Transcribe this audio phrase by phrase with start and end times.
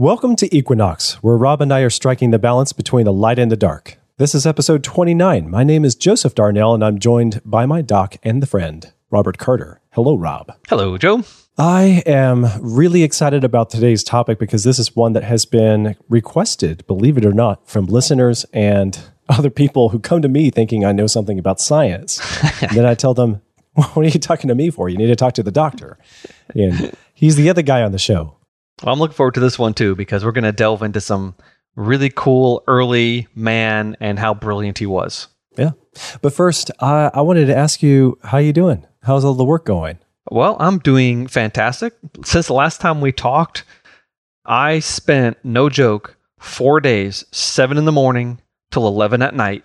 [0.00, 3.50] Welcome to Equinox, where Rob and I are striking the balance between the light and
[3.50, 3.98] the dark.
[4.16, 5.50] This is episode 29.
[5.50, 9.38] My name is Joseph Darnell, and I'm joined by my doc and the friend, Robert
[9.38, 9.80] Carter.
[9.90, 10.52] Hello, Rob.
[10.68, 11.24] Hello, Joe.
[11.58, 16.86] I am really excited about today's topic because this is one that has been requested,
[16.86, 20.92] believe it or not, from listeners and other people who come to me thinking I
[20.92, 22.20] know something about science.
[22.72, 23.42] then I tell them,
[23.94, 24.88] What are you talking to me for?
[24.88, 25.98] You need to talk to the doctor.
[26.54, 28.37] And he's the other guy on the show.
[28.82, 31.34] Well, I'm looking forward to this one too because we're going to delve into some
[31.74, 35.28] really cool early man and how brilliant he was.
[35.56, 35.72] Yeah.
[36.22, 38.86] But first, I, I wanted to ask you, how you doing?
[39.02, 39.98] How's all the work going?
[40.30, 41.94] Well, I'm doing fantastic.
[42.24, 43.64] Since the last time we talked,
[44.44, 48.40] I spent, no joke, four days, seven in the morning
[48.70, 49.64] till 11 at night,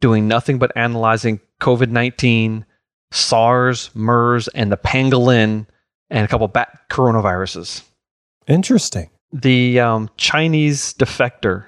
[0.00, 2.64] doing nothing but analyzing COVID 19,
[3.10, 5.66] SARS, MERS, and the pangolin,
[6.10, 7.82] and a couple bat coronaviruses.
[8.46, 9.10] Interesting.
[9.32, 11.66] The um, Chinese defector,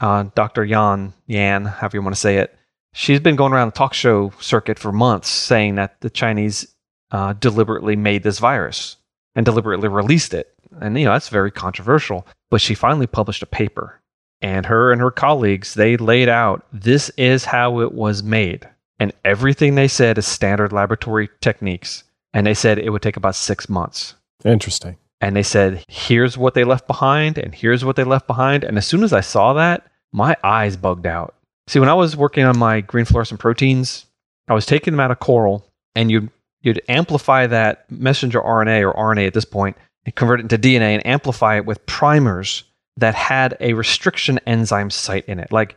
[0.00, 0.64] uh, Dr.
[0.64, 2.54] Yan, Yan, however you want to say it,
[2.92, 6.74] she's been going around the talk show circuit for months saying that the Chinese
[7.10, 8.96] uh, deliberately made this virus
[9.34, 10.54] and deliberately released it.
[10.80, 12.26] And, you know, that's very controversial.
[12.50, 14.00] But she finally published a paper.
[14.40, 18.68] And her and her colleagues, they laid out this is how it was made.
[19.00, 22.04] And everything they said is standard laboratory techniques.
[22.32, 24.14] And they said it would take about six months.
[24.44, 24.96] Interesting.
[25.20, 28.62] And they said, here's what they left behind, and here's what they left behind.
[28.62, 31.34] And as soon as I saw that, my eyes bugged out.
[31.66, 34.06] See, when I was working on my green fluorescent proteins,
[34.46, 36.30] I was taking them out of coral, and you'd,
[36.62, 40.94] you'd amplify that messenger RNA or RNA at this point and convert it into DNA
[40.94, 42.64] and amplify it with primers
[42.96, 45.76] that had a restriction enzyme site in it, like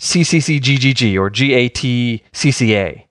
[0.00, 3.04] CCCGGG or GATCCA.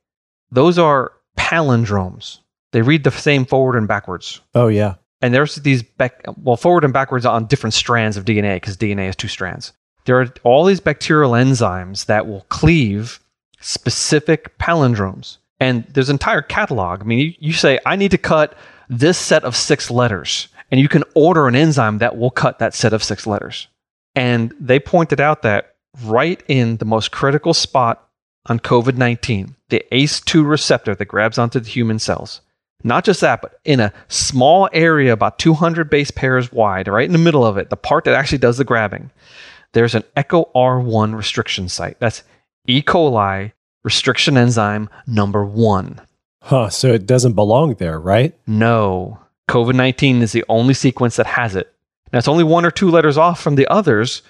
[0.51, 2.39] Those are palindromes.
[2.71, 4.41] They read the same forward and backwards.
[4.55, 4.95] Oh, yeah.
[5.23, 9.05] And there's these back, well, forward and backwards on different strands of DNA because DNA
[9.05, 9.71] has two strands.
[10.03, 13.21] There are all these bacterial enzymes that will cleave
[13.61, 15.38] specific palindromes.
[15.61, 17.00] And there's an entire catalog.
[17.00, 18.57] I mean, you, you say, I need to cut
[18.89, 22.73] this set of six letters, and you can order an enzyme that will cut that
[22.73, 23.69] set of six letters.
[24.16, 28.09] And they pointed out that right in the most critical spot
[28.47, 32.41] on COVID 19, the ACE2 receptor that grabs onto the human cells,
[32.83, 37.13] not just that, but in a small area about 200 base pairs wide, right in
[37.13, 39.11] the middle of it, the part that actually does the grabbing,
[39.73, 41.99] there's an Echo R1 restriction site.
[41.99, 42.23] That's
[42.67, 42.81] E.
[42.81, 43.51] coli
[43.83, 46.01] restriction enzyme number one.
[46.41, 46.69] Huh.
[46.69, 48.38] So it doesn't belong there, right?
[48.47, 49.19] No.
[49.49, 51.73] COVID 19 is the only sequence that has it.
[52.11, 54.22] Now, it's only one or two letters off from the others,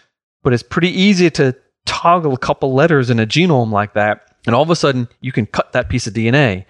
[0.42, 1.56] but it's pretty easy to
[1.86, 4.34] toggle a couple letters in a genome like that.
[4.46, 6.66] And all of a sudden, you can cut that piece of DNA.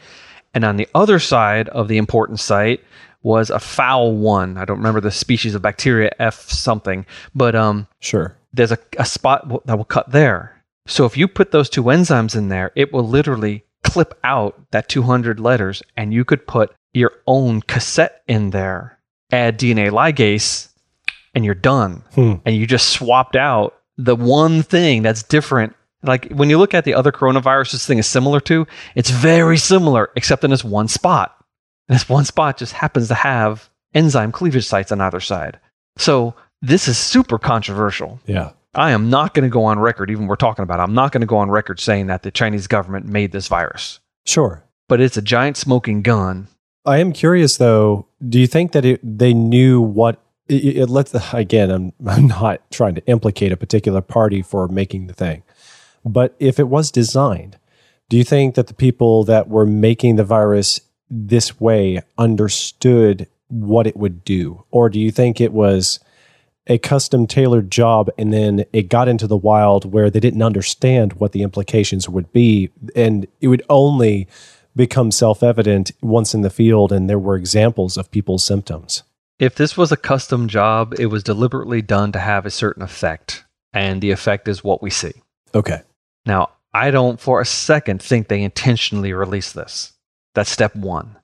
[0.54, 2.84] And on the other side of the important site
[3.22, 4.58] was a foul one.
[4.58, 8.36] I don't remember the species of bacteria, F something, but um, Sure.
[8.54, 10.62] there's a, a spot that will cut there.
[10.86, 14.90] So if you put those two enzymes in there, it will literally clip out that
[14.90, 19.00] 200 letters and you could put your own cassette in there,
[19.32, 20.70] add DNA ligase,
[21.34, 22.04] and you're done.
[22.14, 22.34] Hmm.
[22.46, 25.76] And you just swapped out the one thing that's different.
[26.04, 29.58] Like when you look at the other coronavirus this thing is similar to, it's very
[29.58, 31.36] similar, except in this one spot.
[31.88, 35.60] And this one spot just happens to have enzyme cleavage sites on either side.
[35.98, 38.20] So this is super controversial.
[38.26, 38.52] Yeah.
[38.76, 41.12] I am not going to go on record, even we're talking about it, I'm not
[41.12, 44.00] going to go on record saying that the Chinese government made this virus.
[44.26, 44.64] Sure.
[44.90, 46.48] But it's a giant smoking gun.
[46.86, 48.08] I am curious though.
[48.28, 51.14] Do you think that it, they knew what it, it lets?
[51.34, 55.44] Again, I'm, I'm not trying to implicate a particular party for making the thing,
[56.06, 57.58] but if it was designed,
[58.10, 63.88] do you think that the people that were making the virus this way understood what
[63.88, 66.00] it would do, or do you think it was
[66.68, 71.14] a custom tailored job and then it got into the wild where they didn't understand
[71.14, 74.28] what the implications would be, and it would only
[74.76, 79.04] become self evident once in the field and there were examples of people's symptoms.
[79.40, 83.44] If this was a custom job, it was deliberately done to have a certain effect,
[83.74, 85.14] and the effect is what we see.
[85.54, 85.82] Okay.
[86.26, 89.94] Now, I don't for a second think they intentionally released this.
[90.34, 91.18] That's step one.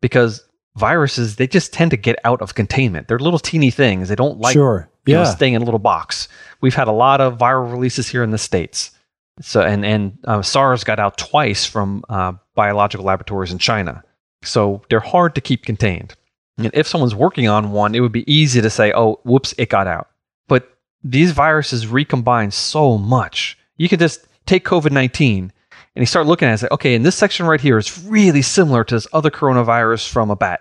[0.00, 0.44] Because
[0.76, 3.08] viruses, they just tend to get out of containment.
[3.08, 4.08] They're little teeny things.
[4.08, 4.88] They don't like sure.
[5.06, 6.28] you know, staying in a little box.
[6.60, 8.92] We've had a lot of viral releases here in the states.
[9.40, 14.02] So and and uh, SARS got out twice from uh, biological laboratories in China.
[14.42, 16.14] So they're hard to keep contained.
[16.56, 19.68] And if someone's working on one, it would be easy to say, "Oh, whoops, it
[19.68, 20.08] got out."
[20.48, 20.68] But
[21.04, 23.56] these viruses recombine so much.
[23.76, 25.52] You could just take COVID nineteen
[25.94, 28.02] and you start looking at it and say, "Okay, in this section right here is
[28.04, 30.60] really similar to this other coronavirus from a bat."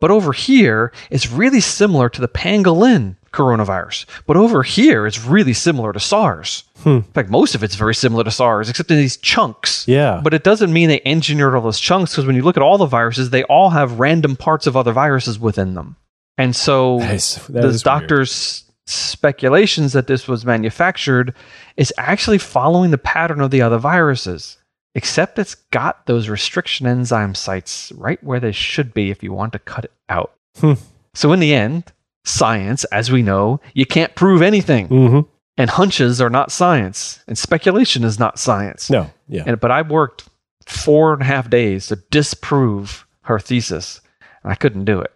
[0.00, 4.04] But over here, it's really similar to the pangolin coronavirus.
[4.26, 6.64] But over here, it's really similar to SARS.
[6.82, 6.88] Hmm.
[6.90, 9.88] In fact, most of it's very similar to SARS, except in these chunks.
[9.88, 10.20] Yeah.
[10.22, 12.78] But it doesn't mean they engineered all those chunks because when you look at all
[12.78, 15.96] the viruses, they all have random parts of other viruses within them.
[16.38, 18.00] And so That is- that the is weird.
[18.00, 21.34] doctor's speculations that this was manufactured
[21.76, 24.58] is actually following the pattern of the other viruses,
[24.94, 29.52] except it's got those restriction enzyme sites right where they should be if you want
[29.52, 30.32] to cut it out.
[30.58, 30.74] Hmm.
[31.14, 31.92] So, in the end,
[32.24, 34.88] science, as we know, you can't prove anything.
[34.88, 35.20] hmm
[35.56, 38.90] And hunches are not science, and speculation is not science.
[38.90, 39.10] No.
[39.28, 39.44] Yeah.
[39.46, 40.28] And, but I worked
[40.66, 44.00] four and a half days to disprove her thesis,
[44.42, 45.12] and I couldn't do it.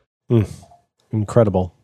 [1.11, 1.75] Incredible.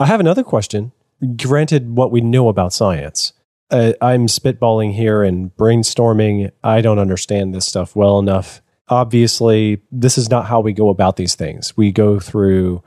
[0.00, 0.92] I have another question.
[1.36, 3.32] Granted, what we know about science,
[3.70, 6.50] uh, I'm spitballing here and brainstorming.
[6.62, 8.60] I don't understand this stuff well enough.
[8.88, 11.76] Obviously, this is not how we go about these things.
[11.76, 12.82] We go through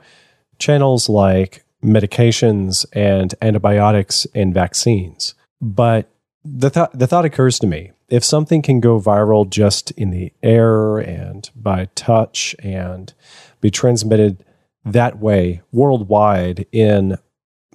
[0.58, 5.34] channels like medications and antibiotics and vaccines.
[5.60, 6.10] But
[6.44, 10.32] the, th- the thought occurs to me if something can go viral just in the
[10.42, 13.12] air and by touch and
[13.60, 14.44] be transmitted
[14.84, 17.18] that way worldwide in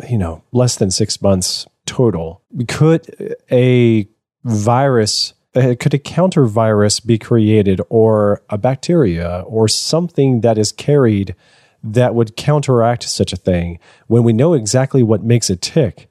[0.09, 2.41] you know less than six months total.
[2.67, 4.07] Could a
[4.43, 10.71] virus uh, could a counter virus be created or a bacteria or something that is
[10.71, 11.35] carried
[11.83, 16.09] that would counteract such a thing when we know exactly what makes it tick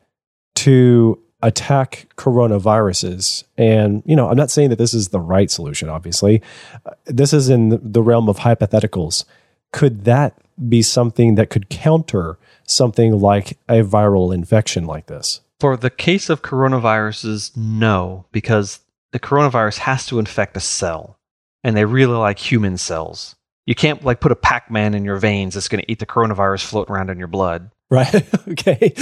[0.54, 3.44] to attack coronaviruses?
[3.56, 6.42] And you know i'm not saying that this is the right solution obviously.
[6.84, 9.24] Uh, this is in the realm of hypotheticals.
[9.72, 10.36] Could that
[10.68, 12.38] be something that could counter
[12.70, 18.80] something like a viral infection like this For the case of coronaviruses, no, because
[19.12, 21.18] the coronavirus has to infect a cell,
[21.64, 23.36] and they really like human cells.
[23.66, 26.64] You can't like put a Pac-Man in your veins that's going to eat the coronavirus
[26.64, 27.70] floating around in your blood.
[27.90, 28.14] right
[28.48, 28.92] okay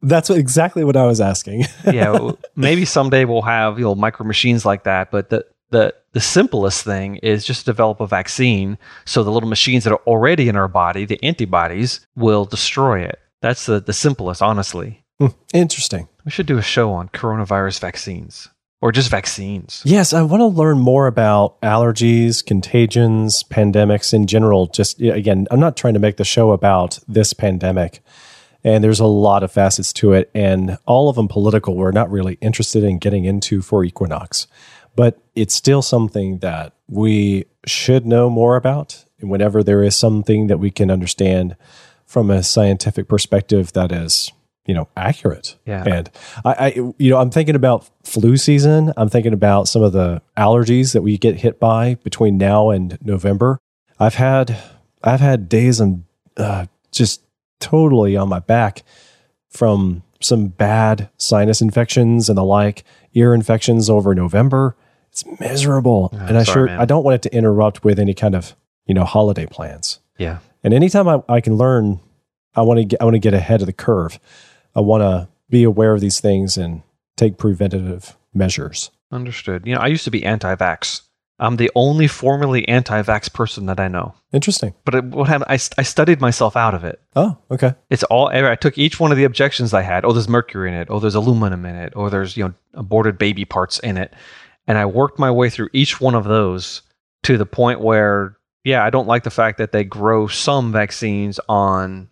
[0.00, 4.24] that's what, exactly what i was asking Yeah, maybe someday we'll have you know micro
[4.26, 8.78] machines like that, but the the the simplest thing is just to develop a vaccine
[9.04, 13.18] so the little machines that are already in our body, the antibodies, will destroy it.
[13.40, 15.04] That's the, the simplest, honestly.
[15.18, 18.48] Hmm, interesting We should do a show on coronavirus vaccines
[18.80, 19.82] or just vaccines.
[19.84, 24.66] Yes, I want to learn more about allergies, contagions, pandemics in general.
[24.66, 28.00] Just again, I'm not trying to make the show about this pandemic.
[28.64, 31.76] And there's a lot of facets to it, and all of them political.
[31.76, 34.48] We're not really interested in getting into for Equinox,
[34.96, 39.04] but it's still something that we should know more about.
[39.20, 41.56] And whenever there is something that we can understand
[42.06, 44.32] from a scientific perspective that is,
[44.66, 45.56] you know, accurate.
[45.66, 45.84] Yeah.
[45.84, 46.10] And
[46.44, 46.68] I, I,
[46.98, 48.92] you know, I'm thinking about flu season.
[48.96, 52.98] I'm thinking about some of the allergies that we get hit by between now and
[53.02, 53.58] November.
[53.98, 54.56] I've had,
[55.02, 56.06] I've had days I'm
[56.36, 57.22] uh, just
[57.60, 58.84] totally on my back
[59.50, 62.84] from some bad sinus infections and the like,
[63.14, 64.76] ear infections over November.
[65.10, 66.80] It's miserable, Yeah, and I sorry, sure man.
[66.80, 68.54] I don't want it to interrupt with any kind of
[68.86, 70.00] you know holiday plans.
[70.18, 70.38] Yeah.
[70.62, 72.00] And anytime I, I can learn,
[72.54, 74.18] I want to get I want to get ahead of the curve.
[74.74, 76.82] I want to be aware of these things and
[77.16, 78.90] take preventative measures.
[79.10, 79.66] Understood.
[79.66, 81.02] You know, I used to be anti-vax.
[81.40, 84.14] I'm the only formerly anti-vax person that I know.
[84.32, 84.74] Interesting.
[84.84, 85.50] But it, what happened?
[85.50, 87.00] I, I studied myself out of it.
[87.14, 87.74] Oh, okay.
[87.90, 88.28] It's all.
[88.28, 90.04] I took each one of the objections I had.
[90.04, 90.88] Oh, there's mercury in it.
[90.90, 91.92] Oh, there's aluminum in it.
[91.94, 94.12] Oh, there's you know aborted baby parts in it,
[94.66, 96.82] and I worked my way through each one of those
[97.24, 101.38] to the point where, yeah, I don't like the fact that they grow some vaccines
[101.48, 102.08] on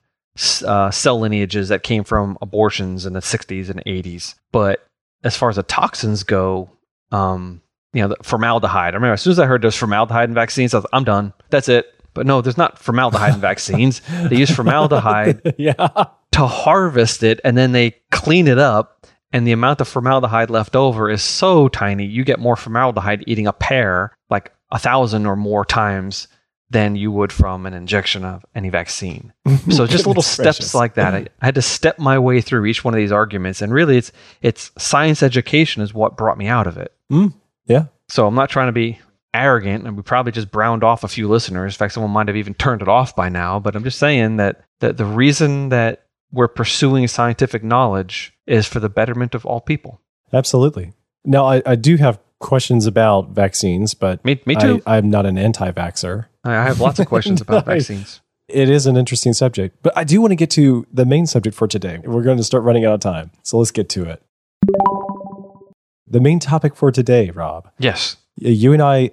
[0.64, 4.34] uh, cell lineages that came from abortions in the 60s and 80s.
[4.52, 4.86] But
[5.24, 6.70] as far as the toxins go,
[7.12, 7.62] um,
[7.96, 8.92] you know, the formaldehyde.
[8.94, 11.32] I remember as soon as I heard there's formaldehyde in vaccines, I was, I'm done.
[11.50, 11.86] That's it.
[12.12, 14.00] But no, there's not formaldehyde in vaccines.
[14.28, 16.04] They use formaldehyde yeah.
[16.32, 20.76] to harvest it and then they clean it up and the amount of formaldehyde left
[20.76, 25.36] over is so tiny you get more formaldehyde eating a pear like a thousand or
[25.36, 26.28] more times
[26.68, 29.32] than you would from an injection of any vaccine
[29.70, 32.84] so just little steps like that I, I had to step my way through each
[32.84, 34.12] one of these arguments and really it's
[34.42, 37.32] it's science education is what brought me out of it Mm.
[38.08, 38.98] So i'm not trying to be
[39.34, 42.36] arrogant and we probably just browned off a few listeners in fact someone might have
[42.36, 46.06] even turned it off by now but i'm just saying that that the reason that
[46.32, 50.00] we're pursuing scientific knowledge is for the betterment of all people
[50.32, 50.92] Absolutely.
[51.24, 55.26] Now, I, I do have questions about vaccines, but me, me too I, I'm not
[55.26, 56.26] an anti-vaxxer.
[56.44, 60.20] I, have lots of questions about vaccines It is an interesting subject, but I do
[60.20, 61.98] want to get to the main subject for today.
[62.04, 64.22] We're going to start running out of time, so let's get to it.
[66.06, 69.10] The main topic for today, Rob, yes uh, you and I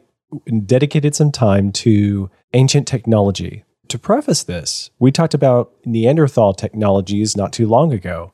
[0.66, 7.54] dedicated some time to ancient technology to preface this, we talked about Neanderthal technologies not
[7.54, 8.34] too long ago.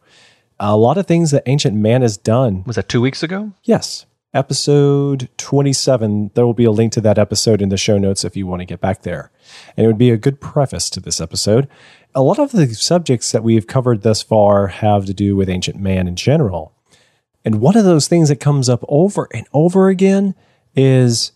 [0.57, 2.63] A lot of things that ancient man has done.
[2.65, 3.51] Was that two weeks ago?
[3.63, 4.05] Yes.
[4.33, 6.31] Episode 27.
[6.33, 8.61] There will be a link to that episode in the show notes if you want
[8.61, 9.31] to get back there.
[9.75, 11.67] And it would be a good preface to this episode.
[12.15, 15.77] A lot of the subjects that we've covered thus far have to do with ancient
[15.77, 16.73] man in general.
[17.45, 20.35] And one of those things that comes up over and over again
[20.75, 21.31] is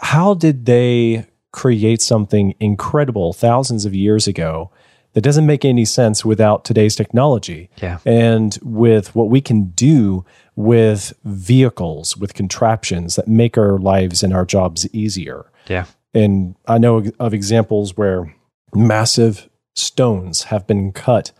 [0.00, 4.70] how did they create something incredible thousands of years ago
[5.14, 7.70] that doesn't make any sense without today's technology?
[7.80, 7.98] Yeah.
[8.04, 14.34] And with what we can do with vehicles, with contraptions that make our lives and
[14.34, 15.50] our jobs easier.
[15.68, 15.86] Yeah.
[16.12, 18.34] And I know of examples where
[18.74, 21.32] massive stones have been cut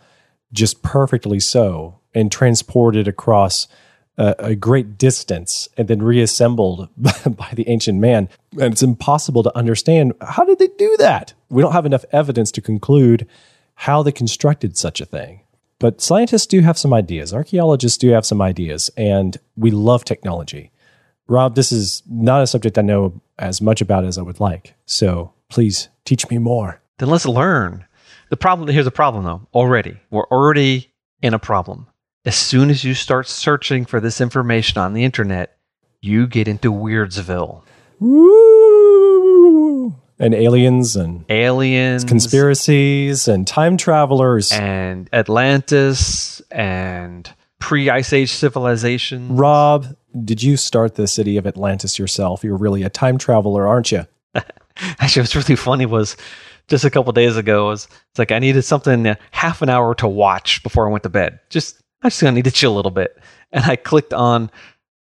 [0.51, 3.67] just perfectly so and transported across
[4.17, 8.29] a, great distance and then reassembled by the ancient man.
[8.53, 11.33] And it's impossible to understand how did they do that?
[11.49, 13.27] We don't have enough evidence to conclude
[13.75, 15.41] how they constructed such a thing.
[15.79, 20.71] But scientists do have some ideas, archaeologists do have some ideas, and we love technology.
[21.27, 24.73] Rob, this is not a subject I know as much about as I would like.
[24.85, 26.81] So please teach me more.
[26.97, 27.85] Then let's learn.
[28.29, 29.47] The problem here's a problem though.
[29.53, 31.87] Already, we're already in a problem.
[32.27, 35.55] As soon as you start searching for this information on the internet,
[36.01, 37.63] you get into Weirdsville.
[38.01, 39.95] Woo!
[40.19, 44.51] And aliens and Aliens, conspiracies and time travelers.
[44.51, 49.37] and Atlantis, and pre-ice age civilization.
[49.37, 52.43] Rob, did you start the city of Atlantis yourself?
[52.43, 54.05] You're really a time traveler, aren't you?
[54.75, 56.17] Actually, what's really funny was
[56.67, 59.69] just a couple days ago It was it's like I needed something uh, half an
[59.69, 61.39] hour to watch before I went to bed.
[61.49, 63.17] Just I just gonna need to chill a little bit,
[63.51, 64.51] and I clicked on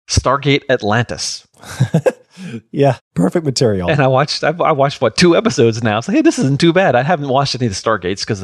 [0.07, 1.47] Stargate Atlantis,
[2.71, 3.89] Yeah, perfect material.
[3.89, 4.43] and I watched.
[4.43, 5.95] I, I watched what two episodes now.
[5.97, 6.93] Like, hey, this isn't too bad.
[6.93, 8.43] I haven't watched any of the Stargates because,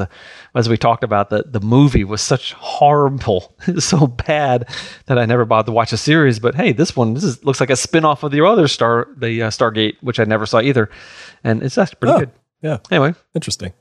[0.56, 4.70] as we talked about, the the movie was such horrible, so bad
[5.08, 6.40] that I never bothered to watch a series.
[6.40, 9.10] But hey, this one this is looks like a spin off of the other Star
[9.18, 10.90] the uh, Stargate, which I never saw either,
[11.44, 12.20] and it's actually pretty Oh.
[12.20, 12.32] good.
[12.62, 13.74] yeah, Anyway, interesting.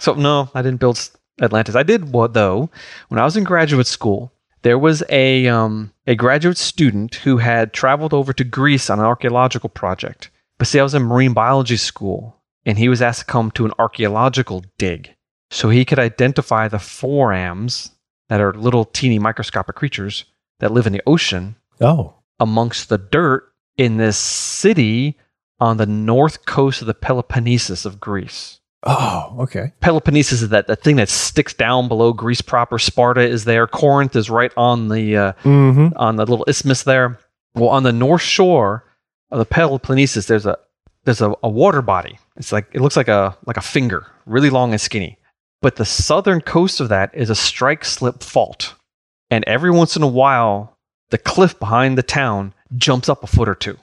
[0.00, 1.74] so no, I didn't build Atlantis.
[1.74, 2.70] I did what though?
[3.08, 7.72] When I was in graduate school, there was a um, a graduate student who had
[7.72, 10.30] traveled over to Greece on an archaeological project.
[10.58, 13.64] But see, I was in marine biology school, and he was asked to come to
[13.64, 15.14] an archaeological dig,
[15.50, 17.92] so he could identify the forams
[18.28, 20.24] that are little teeny microscopic creatures
[20.60, 25.16] that live in the ocean Oh, amongst the dirt in this city
[25.60, 28.57] on the north coast of the Peloponnesus of Greece.
[28.84, 29.72] Oh, okay.
[29.80, 32.78] Peloponnesus is that, that thing that sticks down below Greece proper.
[32.78, 33.66] Sparta is there.
[33.66, 35.96] Corinth is right on the uh, Mm-hmm.
[35.96, 37.18] on the little isthmus there.
[37.54, 38.84] Well, on the north shore
[39.30, 40.56] of the Peloponnesus, there's a
[41.04, 42.18] there's a, a water body.
[42.36, 45.18] It's like it looks like a like a finger, really long and skinny.
[45.60, 48.74] But the southern coast of that is a strike slip fault,
[49.30, 50.76] and every once in a while,
[51.10, 53.76] the cliff behind the town jumps up a foot or two.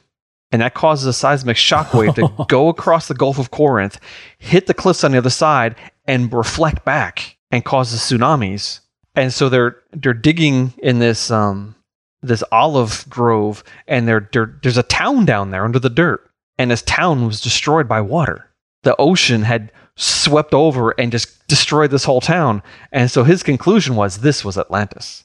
[0.52, 4.00] And that causes a seismic shockwave to go across the Gulf of Corinth,
[4.38, 5.76] hit the cliffs on the other side,
[6.06, 8.80] and reflect back and causes tsunamis.
[9.16, 11.76] And so they're they're digging in this um
[12.22, 16.72] this olive grove, and there there there's a town down there under the dirt, and
[16.72, 18.50] this town was destroyed by water.
[18.84, 22.62] The ocean had swept over and just destroyed this whole town.
[22.92, 25.25] And so his conclusion was this was Atlantis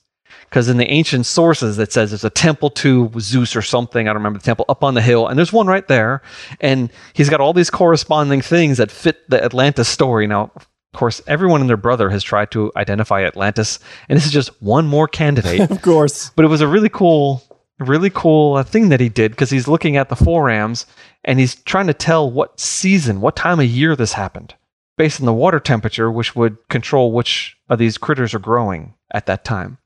[0.51, 4.09] because in the ancient sources it says there's a temple to Zeus or something.
[4.09, 6.23] I don't remember the temple up on the hill, and there's one right there.
[6.61, 10.27] And he's got all these corresponding things that fit the Atlantis story.
[10.27, 13.79] Now, of course, everyone and their brother has tried to identify Atlantis,
[14.09, 15.61] and this is just one more candidate.
[15.71, 16.31] Of course.
[16.35, 17.43] but it was a really cool,
[17.79, 20.85] really cool uh, thing that he did because he's looking at the forams
[21.25, 24.55] and he's trying to tell what season, what time of year this happened
[24.99, 29.27] based on the water temperature, which would control which of these critters are growing at
[29.27, 29.79] that time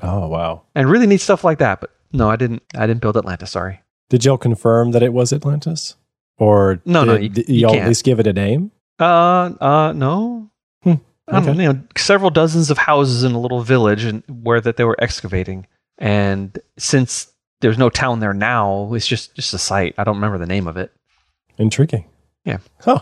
[0.00, 0.62] Oh, wow.
[0.74, 1.80] and really neat stuff like that.
[1.80, 2.62] But no, I didn't.
[2.74, 3.50] I didn't build Atlantis.
[3.52, 3.80] Sorry.
[4.10, 5.96] Did y'all confirm that it was Atlantis?
[6.38, 7.82] Or No, no, you- did you y'all can't.
[7.84, 8.70] at least give it a name?
[8.98, 10.50] Uh, uh, no.
[10.82, 10.94] Hmm,
[11.28, 11.52] I don't okay.
[11.58, 11.62] know.
[11.62, 14.96] You know, several dozens of houses in a little village, and where that they were
[15.02, 15.66] excavating.
[15.98, 19.94] And since there's no town there now, it's just just a site.
[19.98, 20.92] I don't remember the name of it.
[21.58, 22.06] Intriguing.
[22.44, 22.58] Yeah.
[22.80, 23.00] Huh.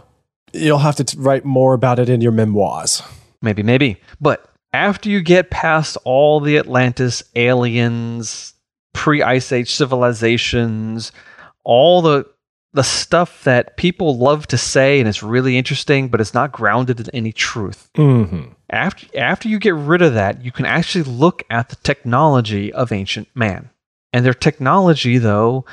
[0.53, 3.03] You'll have to t- write more about it in your memoirs.
[3.41, 4.01] Maybe, maybe.
[4.21, 8.55] But after you get past all the Atlantis aliens,
[8.93, 11.13] pre-ice age civilizations,
[11.65, 12.27] all the
[12.73, 17.01] the stuff that people love to say and it's really interesting, but it's not grounded
[17.01, 17.91] in any truth.
[17.97, 18.53] Mm-hmm.
[18.71, 22.93] After after you get rid of that, you can actually look at the technology of
[22.93, 23.71] ancient man.
[24.13, 25.65] And their technology though,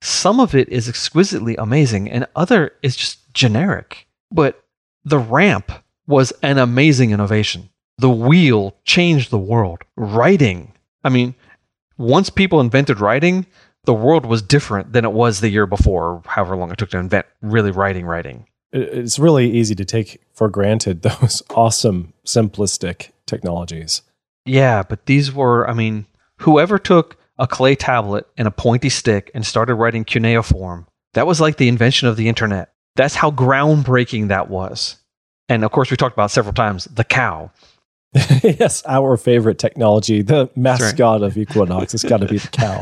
[0.00, 4.06] some of it is exquisitely amazing and other is just generic.
[4.30, 4.62] But
[5.04, 5.70] the ramp
[6.06, 7.68] was an amazing innovation.
[7.98, 9.82] The wheel changed the world.
[9.96, 10.72] Writing.
[11.04, 11.34] I mean,
[11.96, 13.46] once people invented writing,
[13.84, 16.98] the world was different than it was the year before, however long it took to
[16.98, 18.46] invent really writing, writing.
[18.72, 24.02] It's really easy to take for granted those awesome, simplistic technologies.
[24.44, 26.06] Yeah, but these were, I mean,
[26.38, 31.40] whoever took a clay tablet and a pointy stick and started writing cuneiform, that was
[31.40, 32.72] like the invention of the internet.
[32.96, 34.96] That's how groundbreaking that was.
[35.48, 37.50] And of course, we talked about several times the cow.
[38.42, 40.56] yes, our favorite technology, the right.
[40.56, 42.80] mascot of Equinox, has got to be the cow.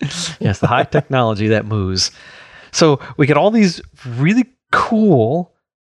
[0.40, 2.10] yes, the high technology that moves.
[2.72, 5.52] So we get all these really cool,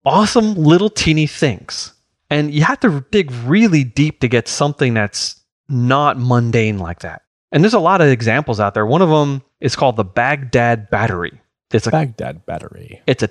[0.05, 1.93] awesome little teeny things.
[2.29, 7.21] And you have to dig really deep to get something that's not mundane like that.
[7.51, 8.85] And there's a lot of examples out there.
[8.85, 11.39] One of them is called the Baghdad battery.
[11.71, 13.01] It's a Baghdad battery.
[13.07, 13.29] it's a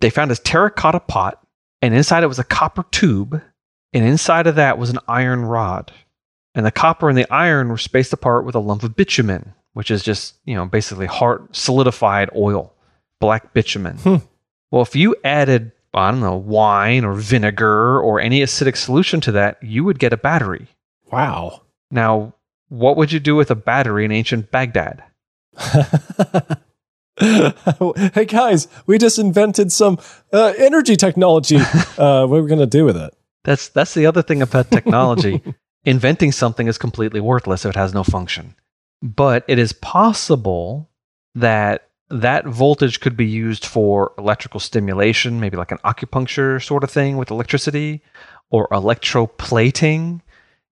[0.00, 1.40] they found this terracotta pot
[1.80, 3.40] and inside it was a copper tube
[3.96, 5.92] and inside of that was an iron rod
[6.54, 9.90] and the copper and the iron were spaced apart with a lump of bitumen which
[9.90, 12.72] is just you know basically hard solidified oil
[13.20, 14.16] black bitumen Hmm.
[14.70, 19.32] well if you added i don't know wine or vinegar or any acidic solution to
[19.32, 20.66] that you would get a battery
[21.10, 21.62] Wow.
[21.90, 22.34] now
[22.68, 25.02] what would you do with a battery in ancient baghdad
[27.18, 29.98] hey guys, we just invented some
[30.34, 31.58] uh, energy technology.
[31.96, 33.15] Uh, what are we going to do with it?
[33.46, 35.40] That's that's the other thing about technology.
[35.84, 38.56] Inventing something is completely worthless if it has no function.
[39.00, 40.90] But it is possible
[41.36, 46.90] that that voltage could be used for electrical stimulation, maybe like an acupuncture sort of
[46.90, 48.02] thing with electricity,
[48.50, 50.22] or electroplating.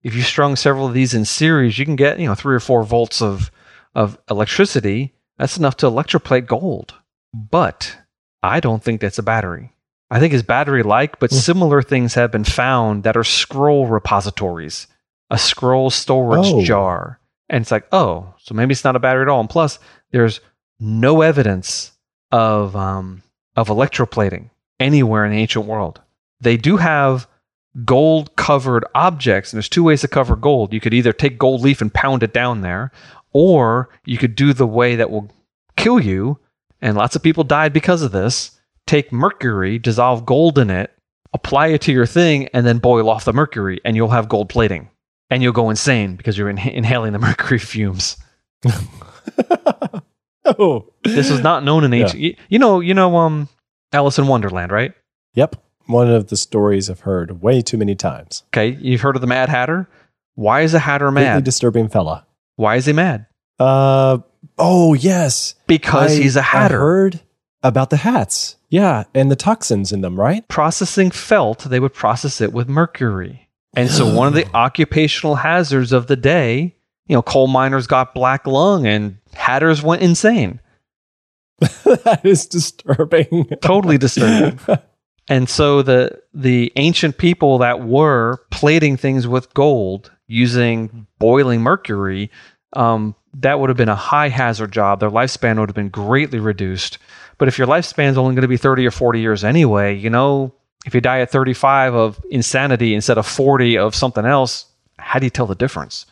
[0.03, 2.59] If you strung several of these in series, you can get you know three or
[2.59, 3.51] four volts of
[3.95, 5.13] of electricity.
[5.37, 6.93] That's enough to electroplate gold.
[7.33, 7.95] But
[8.43, 9.74] I don't think that's a battery.
[10.11, 11.37] I think it's battery like, but Hmm.
[11.37, 14.87] similar things have been found that are scroll repositories,
[15.29, 16.61] a scroll storage Oh.
[16.63, 17.19] jar.
[17.49, 19.39] And it's like, oh, so maybe it's not a battery at all.
[19.39, 19.79] And plus,
[20.11, 20.41] there's
[20.79, 21.91] no evidence
[22.31, 23.23] of um,
[23.55, 26.01] of electroplating anywhere in the ancient world.
[26.41, 27.27] They do have
[27.85, 30.73] gold covered objects, and there's two ways to cover gold.
[30.73, 32.91] You could either take gold leaf and pound it down there,
[33.31, 35.29] or you could do the way that will
[35.77, 36.39] kill you,
[36.81, 38.51] and lots of people died because of this.
[38.87, 40.91] Take mercury, dissolve gold in it,
[41.33, 44.49] apply it to your thing, and then boil off the mercury, and you'll have gold
[44.49, 44.89] plating.
[45.31, 48.17] And you'll go insane because you're inha- inhaling the mercury fumes.
[50.45, 52.03] oh, This was not known in Yeah.
[52.03, 52.21] ancient.
[52.21, 53.49] You, you know, you know, um,
[53.91, 54.93] Alice in Wonderland, right?
[55.33, 55.55] yep.
[55.87, 58.41] One of the stories I've heard way too many times.
[58.47, 59.87] Okay, you've heard of the Mad Hatter.
[60.33, 61.43] Why is the Hatter mad?
[61.43, 62.25] disturbing fella.
[62.55, 63.27] Why is he mad?
[63.59, 64.17] Uh,
[64.57, 66.79] oh yes, Because I- he's a hatter.
[66.79, 67.19] heard
[67.61, 68.55] about the hats.
[68.75, 70.45] Yeah, and the toxins in them, right?
[70.49, 73.47] processing felt, they would process it with mercury.
[73.73, 76.75] And so one of the occupational hazards of the day,
[77.07, 80.59] you know, coal miners got black lung and hatters went insane.
[81.59, 83.45] that is disturbing.
[83.61, 84.59] Totally disturbing.
[85.27, 92.29] And so the the ancient people that were plating things with gold using boiling mercury,
[92.73, 94.99] um, that would have been a high hazard job.
[94.99, 96.99] Their lifespan would have been greatly reduced.
[97.37, 100.09] But if your lifespan is only going to be 30 or 40 years anyway, you
[100.09, 100.53] know,
[100.85, 104.65] if you die at 35 of insanity instead of 40 of something else,
[104.97, 106.05] how do you tell the difference?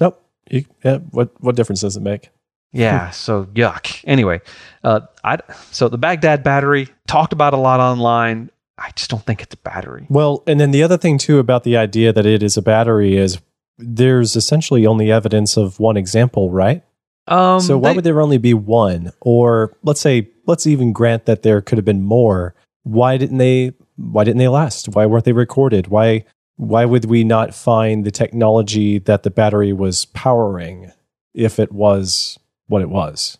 [0.00, 0.22] nope.
[0.50, 2.30] You, yeah, what what difference does it make?
[2.72, 4.02] Yeah, so yuck.
[4.06, 4.40] Anyway,
[4.84, 5.38] uh, I
[5.70, 8.50] so the Baghdad battery talked about a lot online.
[8.78, 10.06] I just don't think it's a battery.
[10.08, 13.16] Well, and then the other thing too about the idea that it is a battery
[13.16, 13.38] is
[13.76, 16.82] there's essentially only evidence of one example, right?
[17.30, 19.12] Um, so why they- would there only be one?
[19.20, 22.54] Or let's say let's even grant that there could have been more.
[22.84, 24.88] Why didn't they why didn't they last?
[24.88, 25.88] Why weren't they recorded?
[25.88, 26.24] Why
[26.56, 30.90] why would we not find the technology that the battery was powering
[31.34, 33.38] if it was what it was?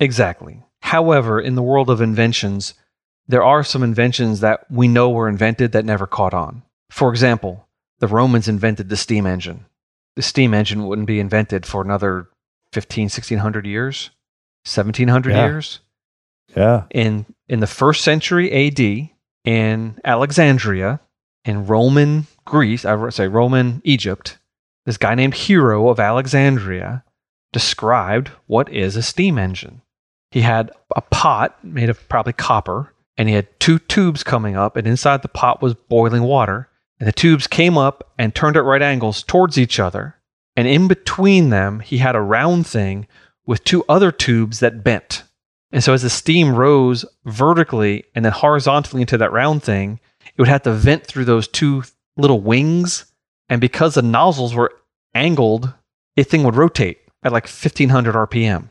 [0.00, 0.62] Exactly.
[0.82, 2.74] However, in the world of inventions,
[3.26, 6.62] there are some inventions that we know were invented that never caught on.
[6.90, 7.66] For example,
[7.98, 9.66] the Romans invented the steam engine.
[10.16, 12.28] The steam engine wouldn't be invented for another
[12.72, 14.10] 15, 1600 years,
[14.64, 15.46] 1700 Yeah.
[15.46, 15.80] years.
[16.56, 16.84] Yeah.
[16.90, 19.10] In, in the first century AD,
[19.44, 21.00] in Alexandria,
[21.44, 24.38] in Roman Greece, I would say Roman Egypt,
[24.86, 27.04] this guy named Hero of Alexandria
[27.52, 29.82] described what is a steam engine.
[30.30, 34.76] He had a pot made of probably copper, and he had two tubes coming up,
[34.76, 36.68] and inside the pot was boiling water.
[37.00, 40.16] And the tubes came up and turned at right angles towards each other.
[40.58, 43.06] And in between them, he had a round thing
[43.46, 45.22] with two other tubes that bent.
[45.70, 50.40] And so as the steam rose vertically and then horizontally into that round thing, it
[50.40, 51.84] would have to vent through those two
[52.16, 53.04] little wings.
[53.48, 54.74] And because the nozzles were
[55.14, 55.72] angled,
[56.16, 58.68] the thing would rotate at like 1500 RPM.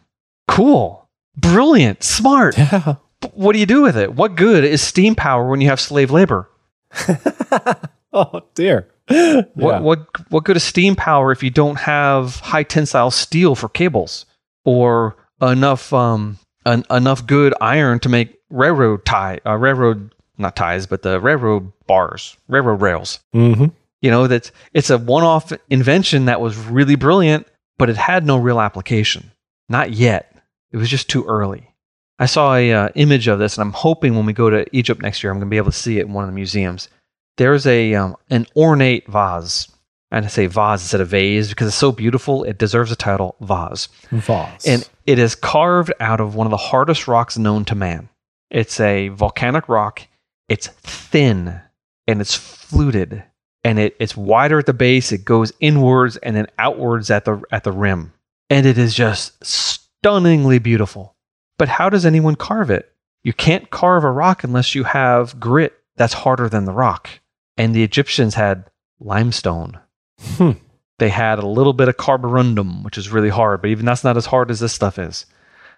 [0.50, 1.08] Cool.
[1.38, 2.04] Brilliant.
[2.04, 2.58] Smart.
[2.70, 2.96] Yeah.
[3.22, 4.14] But what do you do with it?
[4.14, 6.50] What good is steam power when you have slave labor?
[8.12, 8.90] oh dear.
[9.08, 9.80] What, Yeah.
[9.80, 14.26] what what good is steam power if you don't have high tensile steel for cables
[14.66, 20.86] or enough um an, enough good iron to make railroad tie uh, railroad not ties
[20.86, 23.20] but the railroad bars railroad rails?
[23.34, 23.68] Mm-hmm.
[24.02, 28.38] you know that it's a one-off invention that was really brilliant but it had no
[28.38, 29.32] real application.
[29.70, 30.36] Not yet.
[30.72, 31.70] It was just too early.
[32.18, 35.02] I saw a uh, image of this and i'm hoping when we go to egypt
[35.04, 36.90] next year i'm going to be able to see it in one of the museums
[37.38, 39.72] there's a um, an ornate vase
[40.12, 43.36] and i say vase instead of vase because it's so beautiful it deserves a title
[43.42, 44.68] vase Vase.
[44.68, 48.10] and it is carved out of one of the hardest rocks known to man.
[48.52, 50.02] It's a volcanic rock.
[50.50, 51.62] It's thin
[52.06, 53.24] and it's fluted
[53.64, 55.14] and it, it's wider at the base.
[55.14, 58.14] It goes inwards and then outwards at the at the rim.
[58.50, 61.16] And it is just stunningly beautiful.
[61.58, 62.94] But how does anyone carve it?
[63.24, 67.10] You can't carve a rock unless you have grit that's harder than the rock.
[67.58, 69.80] And the Egyptians had limestone.
[70.20, 70.52] Hmm.
[71.00, 74.18] They had a little bit of carborundum, which is really hard, but even that's not
[74.18, 75.26] as hard as this stuff is.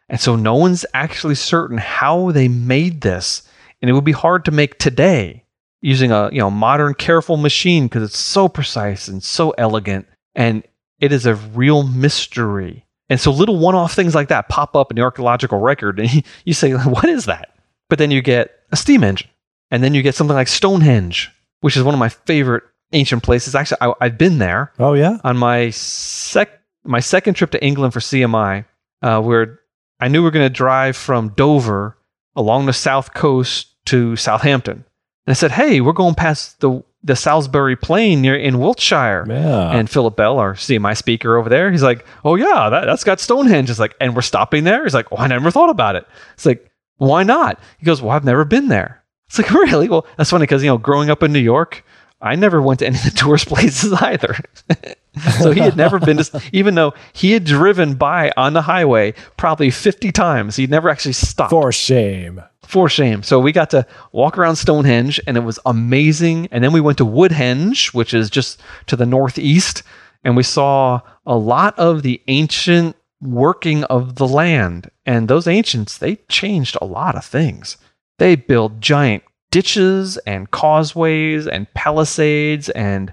[0.08, 3.44] And so no one's actually certain how they made this.
[3.82, 5.44] And it would be hard to make today
[5.82, 10.62] using a you know modern careful machine because it's so precise and so elegant and
[11.00, 12.86] it is a real mystery.
[13.10, 16.54] And so little one-off things like that pop up in the archaeological record and you
[16.54, 17.56] say what is that?
[17.89, 19.30] But then you get a steam engine.
[19.72, 23.56] And then you get something like Stonehenge, which is one of my favorite ancient places.
[23.56, 25.17] Actually, I, I've been there oh yeah.
[25.24, 26.50] on my sec
[26.84, 28.65] my second trip to England for CMI,
[29.02, 29.60] uh, where
[30.00, 31.98] I knew we were going to drive from Dover
[32.36, 34.86] along the south coast to Southampton.
[35.28, 39.72] And I said, "Hey, we're going past the the Salisbury Plain near in Wiltshire." Yeah.
[39.72, 43.19] And Philip Bell, our CMI speaker over there, he's like, "Oh yeah, that, that's got
[43.19, 44.84] Stonehenge." It's like, and we're stopping there.
[44.84, 47.60] He's like, "Oh, I never thought about it." It's like, why not?
[47.78, 48.99] He goes, "Well, I've never been there."
[49.30, 49.88] It's like, really?
[49.88, 51.86] Well, that's funny because you know, growing up in New York,
[52.22, 54.36] I never went to any of the tourist places either.
[55.39, 59.13] so he had never been to, even though he had driven by on the highway
[59.38, 61.52] probably 50 times, he'd never actually stopped.
[61.52, 62.42] For shame.
[62.63, 63.24] For shame.
[63.24, 66.48] So we got to walk around Stonehenge and it was amazing.
[66.52, 69.84] And then we went to Woodhenge, which is just to the northeast,
[70.24, 74.92] and we saw a lot of the ancient working of the land.
[75.06, 77.78] And those ancients, they changed a lot of things.
[78.19, 83.12] They build giant ditches and causeways and palisades, and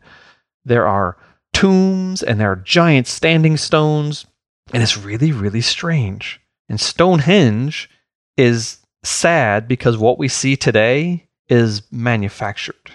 [0.65, 1.17] there are
[1.53, 4.27] tombs and there are giant standing stones.
[4.75, 6.41] And it's really, really strange.
[6.69, 7.89] And Stonehenge
[8.37, 12.91] is sad because what we see today is manufactured.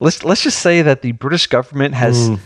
[0.00, 2.38] Let's let's just say that the British government has Mm.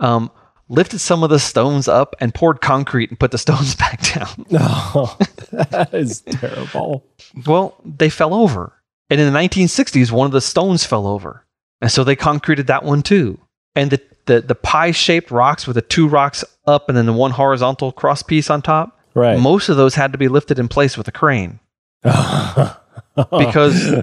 [0.00, 0.30] um,
[0.68, 4.46] lifted some of the stones up and poured concrete and put the stones back down.
[4.50, 4.58] No,
[4.94, 5.16] oh,
[5.52, 7.06] that is terrible.
[7.46, 8.72] Well, they fell over,
[9.10, 11.44] and in the 1960s, one of the stones fell over,
[11.80, 13.38] and so they concreted that one too.
[13.74, 17.12] And the the, the pie shaped rocks with the two rocks up and then the
[17.12, 18.98] one horizontal cross piece on top.
[19.14, 19.38] Right.
[19.38, 21.60] Most of those had to be lifted in place with a crane.
[23.14, 24.02] Because-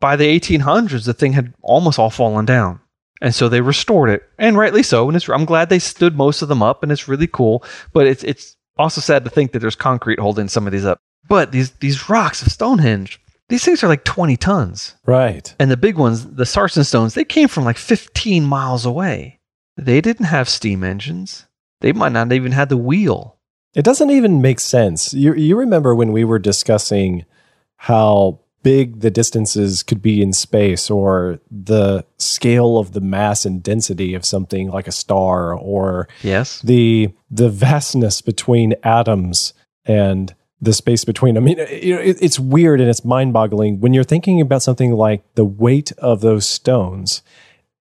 [0.00, 2.80] by the 1800s, the thing had almost all fallen down.
[3.20, 5.06] And so they restored it, and rightly so.
[5.06, 7.62] And it's, I'm glad they stood most of them up, and it's really cool.
[7.92, 10.98] But it's it's also sad to think that there's concrete holding some of these up.
[11.28, 15.54] But these these rocks of Stonehenge, these things are like 20 tons, right.
[15.58, 19.38] and the big ones, the Sarsen stones, they came from like 15 miles away.
[19.76, 21.46] They didn't have steam engines.
[21.80, 23.36] They might not even had the wheel.
[23.74, 25.14] It doesn't even make sense.
[25.14, 27.24] You you remember when we were discussing
[27.76, 33.62] how big the distances could be in space or the scale of the mass and
[33.62, 36.60] density of something like a star or Yes.
[36.62, 41.44] the the vastness between atoms and the space between them.
[41.44, 44.92] I mean, you know, it, it's weird and it's mind-boggling when you're thinking about something
[44.92, 47.22] like the weight of those stones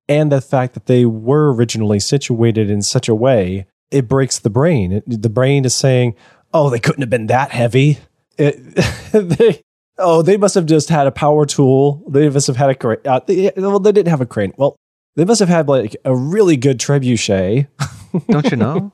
[0.07, 4.49] and the fact that they were originally situated in such a way it breaks the
[4.51, 4.91] brain.
[4.91, 6.15] It, the brain is saying,
[6.53, 7.97] "Oh, they couldn't have been that heavy."
[8.37, 8.55] It,
[9.11, 9.61] they,
[9.99, 12.03] oh, they must have just had a power tool.
[12.09, 12.97] They must have had a crane.
[13.05, 14.53] Uh, they, well, they didn't have a crane.
[14.57, 14.75] Well,
[15.15, 17.67] they must have had like a really good trebuchet.
[18.29, 18.91] Don't you know?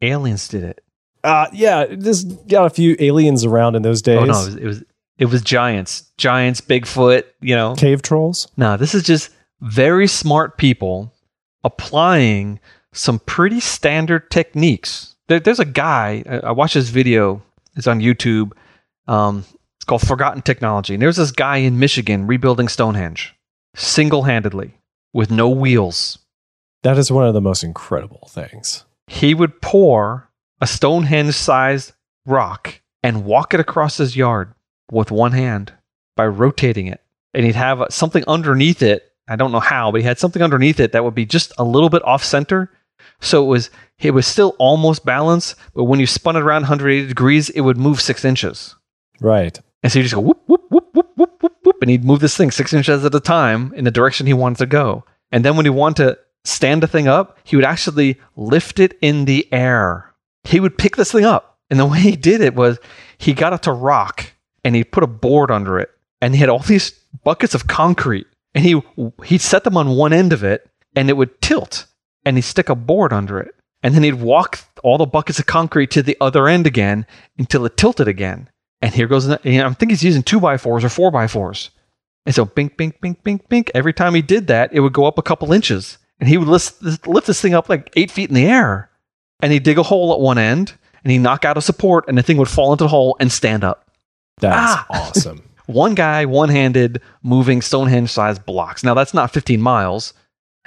[0.00, 0.82] Aliens did it.
[1.24, 4.18] Uh, yeah, this got a few aliens around in those days.
[4.18, 4.84] Oh no, it was, it was
[5.18, 7.24] it was giants, giants, Bigfoot.
[7.40, 8.48] You know, Cave trolls.
[8.56, 11.12] no, this is just very smart people
[11.62, 12.58] applying
[12.92, 15.14] some pretty standard techniques.
[15.28, 17.42] There, there's a guy I, I watched this video.
[17.76, 18.52] It's on YouTube.
[19.06, 19.44] Um,
[19.82, 23.34] it's called Forgotten Technology, and there's this guy in Michigan rebuilding Stonehenge.
[23.74, 24.78] single handedly
[25.12, 26.20] with no wheels.
[26.84, 28.84] That is one of the most incredible things.
[29.08, 34.54] He would pour a Stonehenge sized rock and walk it across his yard
[34.92, 35.72] with one hand
[36.14, 37.00] by rotating it.
[37.34, 39.10] And he'd have something underneath it.
[39.26, 41.64] I don't know how, but he had something underneath it that would be just a
[41.64, 42.70] little bit off center.
[43.20, 47.08] So it was it was still almost balanced, but when you spun it around 180
[47.08, 48.76] degrees, it would move six inches.
[49.20, 49.58] Right.
[49.82, 52.20] And so you just go whoop, whoop, whoop, whoop, whoop, whoop, whoop, and he'd move
[52.20, 55.04] this thing six inches at a time in the direction he wanted to go.
[55.30, 58.96] And then when he wanted to stand the thing up, he would actually lift it
[59.00, 60.14] in the air.
[60.44, 61.58] He would pick this thing up.
[61.70, 62.78] And the way he did it was
[63.18, 64.32] he got it to rock
[64.64, 65.90] and he put a board under it.
[66.20, 66.92] And he had all these
[67.24, 68.26] buckets of concrete.
[68.54, 68.80] And he
[69.24, 71.86] he'd set them on one end of it and it would tilt.
[72.24, 73.54] And he'd stick a board under it.
[73.82, 77.06] And then he'd walk all the buckets of concrete to the other end again
[77.38, 78.48] until it tilted again.
[78.82, 81.28] And here goes, you know, I think he's using two by fours or four by
[81.28, 81.70] fours.
[82.26, 83.70] And so bink, bink, bink, bink, bink.
[83.74, 85.98] Every time he did that, it would go up a couple inches.
[86.20, 88.90] And he would lift, lift this thing up like eight feet in the air.
[89.40, 92.16] And he'd dig a hole at one end and he'd knock out a support and
[92.18, 93.88] the thing would fall into the hole and stand up.
[94.40, 94.86] That's Ah!
[94.90, 95.42] awesome.
[95.66, 98.82] One guy, one handed, moving Stonehenge sized blocks.
[98.84, 100.12] Now, that's not 15 miles.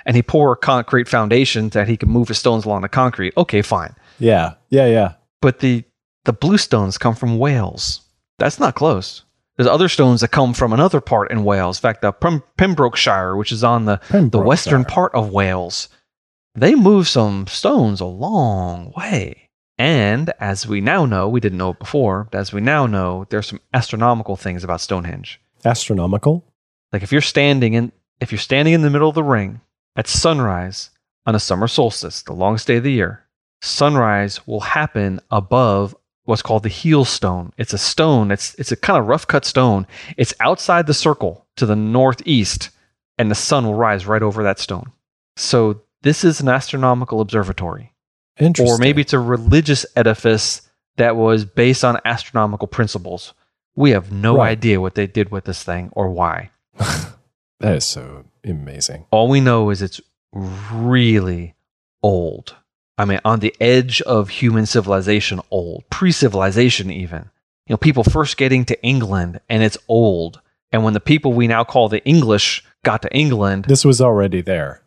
[0.06, 3.34] And he pour concrete foundation that he could move his stones along the concrete.
[3.38, 3.94] Okay, fine.
[4.20, 4.54] Yeah.
[4.70, 4.86] Yeah.
[4.88, 5.14] Yeah.
[5.42, 5.84] But the,
[6.26, 8.02] the blue stones come from Wales.
[8.38, 9.24] That's not close.
[9.56, 11.78] There's other stones that come from another part in Wales.
[11.78, 15.88] In fact, the Pem- Pembrokeshire, which is on the, the western part of Wales,
[16.56, 19.50] they move some stones a long way.
[19.78, 23.26] And as we now know, we didn't know it before, but as we now know,
[23.30, 25.40] there's some astronomical things about Stonehenge.
[25.64, 26.46] Astronomical.
[26.94, 29.60] Like if you're standing in if you're standing in the middle of the ring
[29.98, 30.92] at sunrise
[31.26, 33.26] on a summer solstice, the longest day of the year,
[33.62, 35.94] sunrise will happen above
[36.26, 37.54] what's called the heel stone.
[37.58, 39.88] It's a stone, it's it's a kind of rough cut stone.
[40.18, 42.70] It's outside the circle to the northeast,
[43.18, 44.92] and the sun will rise right over that stone.
[45.38, 47.94] So this is an astronomical observatory.
[48.40, 48.74] Interesting.
[48.74, 50.62] Or maybe it's a religious edifice
[50.98, 53.34] that was based on astronomical principles.
[53.76, 54.50] We have no Right.
[54.52, 56.52] idea what they did with this thing or why.
[57.60, 59.06] that is so amazing.
[59.12, 60.00] All we know is it's
[60.72, 61.56] really
[62.04, 62.56] old.
[62.98, 67.30] I mean, on the edge of human civilization, old, pre civilization, even.
[67.68, 70.40] You know, people first getting to England and it's old.
[70.72, 74.42] And when the people we now call the English got to England, This was already
[74.42, 74.82] there.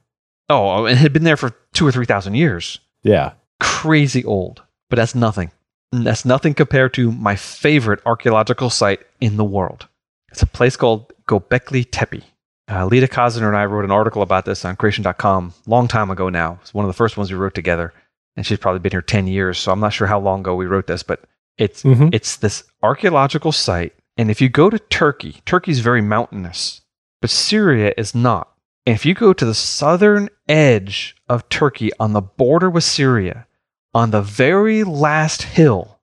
[0.48, 2.78] oh, it had been there for two or 3,000 years.
[3.02, 3.32] Yeah.
[3.60, 4.62] Crazy old.
[4.90, 5.50] But that's nothing.
[5.92, 9.88] That's nothing compared to my favorite archaeological site in the world.
[10.30, 12.22] It's a place called Gobekli Tepe.
[12.70, 16.28] Uh, Lita Kazner and I wrote an article about this on creation.com long time ago
[16.28, 16.58] now.
[16.60, 17.94] It's one of the first ones we wrote together.
[18.36, 19.58] And she's probably been here 10 years.
[19.58, 21.22] So I'm not sure how long ago we wrote this, but
[21.56, 22.10] it's, Mhm.
[22.12, 23.94] it's this archaeological site.
[24.16, 26.82] And if you go to Turkey, Turkey's very mountainous,
[27.20, 28.48] but Syria is not.
[28.86, 33.46] And if you go to the southern edge of Turkey on the border with Syria,
[33.94, 35.98] on the very last hill,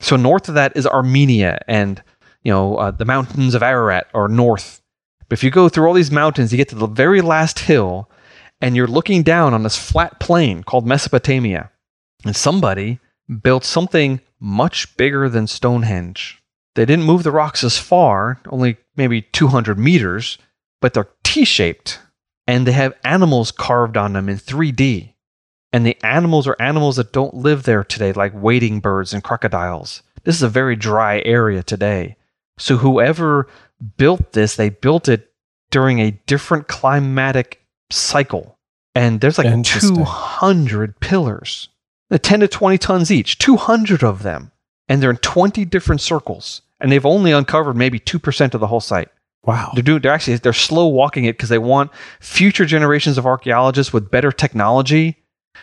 [0.00, 2.02] so north of that is Armenia and
[2.42, 4.79] you know uh, the mountains of Ararat are north.
[5.30, 8.10] But if you go through all these mountains, you get to the very last hill,
[8.60, 11.70] and you're looking down on this flat plain called Mesopotamia.
[12.24, 12.98] And somebody
[13.42, 16.42] built something much bigger than Stonehenge.
[16.74, 20.36] They didn't move the rocks as far, only maybe 200 meters,
[20.80, 22.00] but they're T shaped
[22.46, 25.14] and they have animals carved on them in 3D.
[25.72, 30.02] And the animals are animals that don't live there today, like wading birds and crocodiles.
[30.24, 32.16] This is a very dry area today.
[32.58, 33.46] So whoever
[33.96, 35.32] built this, they built it
[35.70, 38.58] during a different climatic cycle.
[38.94, 41.68] And there's like 200 pillars,
[42.08, 44.50] They're 10 to 20 tons each, 200 of them.
[44.88, 46.62] And they're in 20 different circles.
[46.80, 49.08] And they've only uncovered maybe 2% of the whole site.
[49.44, 49.70] Wow.
[49.74, 50.02] They're doing.
[50.02, 51.90] They're actually they're slow walking it because they want
[52.20, 55.16] future generations of archaeologists with better technology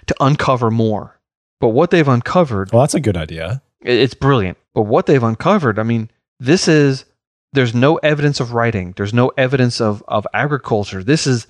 [0.07, 1.19] to uncover more.
[1.59, 3.61] But what they've uncovered, Well, that's a good idea.
[3.81, 4.57] it's brilliant.
[4.73, 7.05] But what they've uncovered, I mean, this is
[7.53, 8.93] there's no evidence of writing.
[8.95, 11.03] There's no evidence of of agriculture.
[11.03, 11.47] This is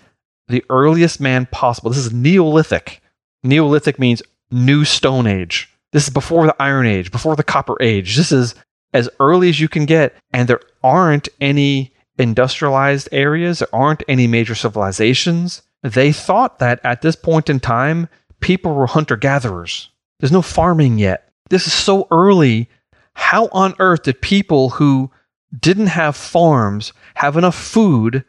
[0.48, 1.90] the earliest man possible.
[1.90, 3.02] This is Neolithic.
[3.44, 5.70] Neolithic means new Stone Age.
[5.92, 8.16] This is before the Iron Age, before the Copper Age.
[8.16, 8.56] This is
[8.94, 13.60] as early as you can get, and there aren't any industrialized areas.
[13.60, 15.62] There aren't any major civilizations.
[15.84, 19.90] They thought that at this point in time, people were hunter gatherers.
[20.20, 21.30] There's no farming yet.
[21.50, 22.70] This is so early.
[23.14, 25.12] How on earth did people who
[25.58, 28.24] didn't have farms have enough food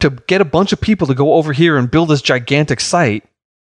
[0.00, 3.24] to get a bunch of people to go over here and build this gigantic site?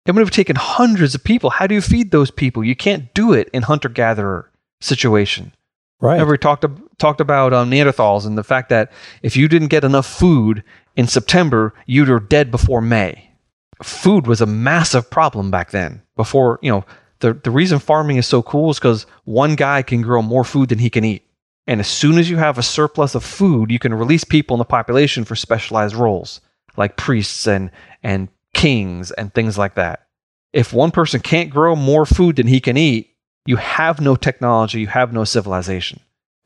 [0.07, 1.51] It would have taken hundreds of people.
[1.51, 2.63] How do you feed those people?
[2.63, 5.53] You can't do it in hunter gatherer situation.
[6.01, 6.13] Right.
[6.13, 6.65] Remember, we talked
[6.99, 10.63] talked about um, Neanderthals and the fact that if you didn't get enough food
[10.95, 13.31] in September, you're dead before May.
[13.83, 16.03] Food was a massive problem back then.
[16.15, 16.85] Before, you know,
[17.21, 20.69] the, the reason farming is so cool is because one guy can grow more food
[20.69, 21.26] than he can eat.
[21.67, 24.59] And as soon as you have a surplus of food, you can release people in
[24.59, 26.41] the population for specialized roles,
[26.77, 27.71] like priests and,
[28.03, 30.07] and kings and things like that.
[30.53, 33.11] If one person can't grow more food than he can eat,
[33.47, 36.01] you have no technology, you have no civilization.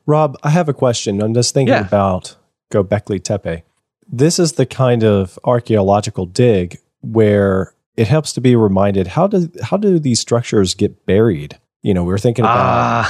[0.07, 1.23] Rob, I have a question.
[1.23, 1.87] I'm just thinking Yeah.
[1.87, 2.37] about
[2.73, 3.63] Gobekli Tepe.
[4.09, 9.51] This is the kind of archaeological dig where it helps to be reminded how do
[9.63, 11.59] how do these structures get buried?
[11.83, 13.07] You know, we were thinking about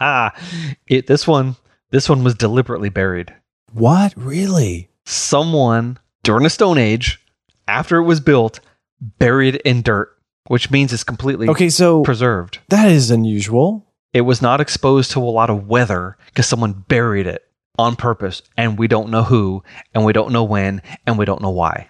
[0.00, 0.34] Ah,
[0.86, 1.56] it, this one,
[1.90, 3.34] this one was deliberately buried.
[3.72, 4.88] what really?
[5.04, 7.24] Someone during the Stone Age,
[7.66, 8.60] after it was built,
[9.00, 10.10] buried in dirt,
[10.48, 12.58] which means it's completely Okay, so preserved.
[12.68, 13.86] that is unusual.
[14.14, 17.42] It was not exposed to a lot of weather because someone buried it
[17.78, 19.62] on purpose, and we don't know who,
[19.94, 21.88] and we don't know when, and we don't know why.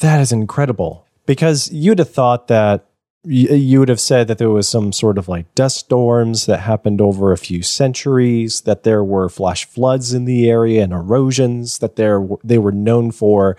[0.00, 1.06] That is incredible.
[1.26, 2.86] Because you'd have thought that
[3.24, 7.00] you would have said that there was some sort of like dust storms that happened
[7.00, 11.96] over a few centuries, that there were flash floods in the area and erosions, that
[11.96, 13.56] there they were known for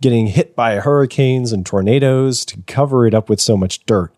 [0.00, 4.14] getting hit by hurricanes and tornadoes to cover it up with so much dirt.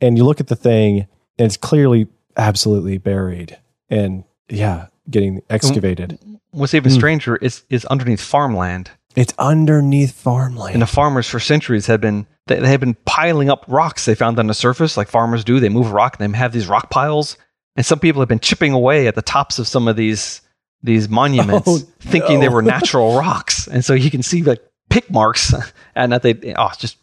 [0.00, 1.06] And you look at the thing
[1.38, 6.18] and it's clearly absolutely buried and yeah, getting excavated.
[6.50, 6.98] What's even Hmm.
[6.98, 8.90] stranger is is underneath farmland.
[9.16, 10.74] It's underneath farmland.
[10.74, 14.14] And the farmers for centuries had been they, they had been piling up rocks they
[14.14, 15.60] found on the surface, like farmers do.
[15.60, 17.38] They move rock and they have these rock piles.
[17.76, 20.40] And some people have been chipping away at the tops of some of these
[20.82, 23.66] these monuments, Oh, thinking they were natural rocks.
[23.66, 25.54] And so you can see like pick marks,
[25.94, 26.96] and that they oh just.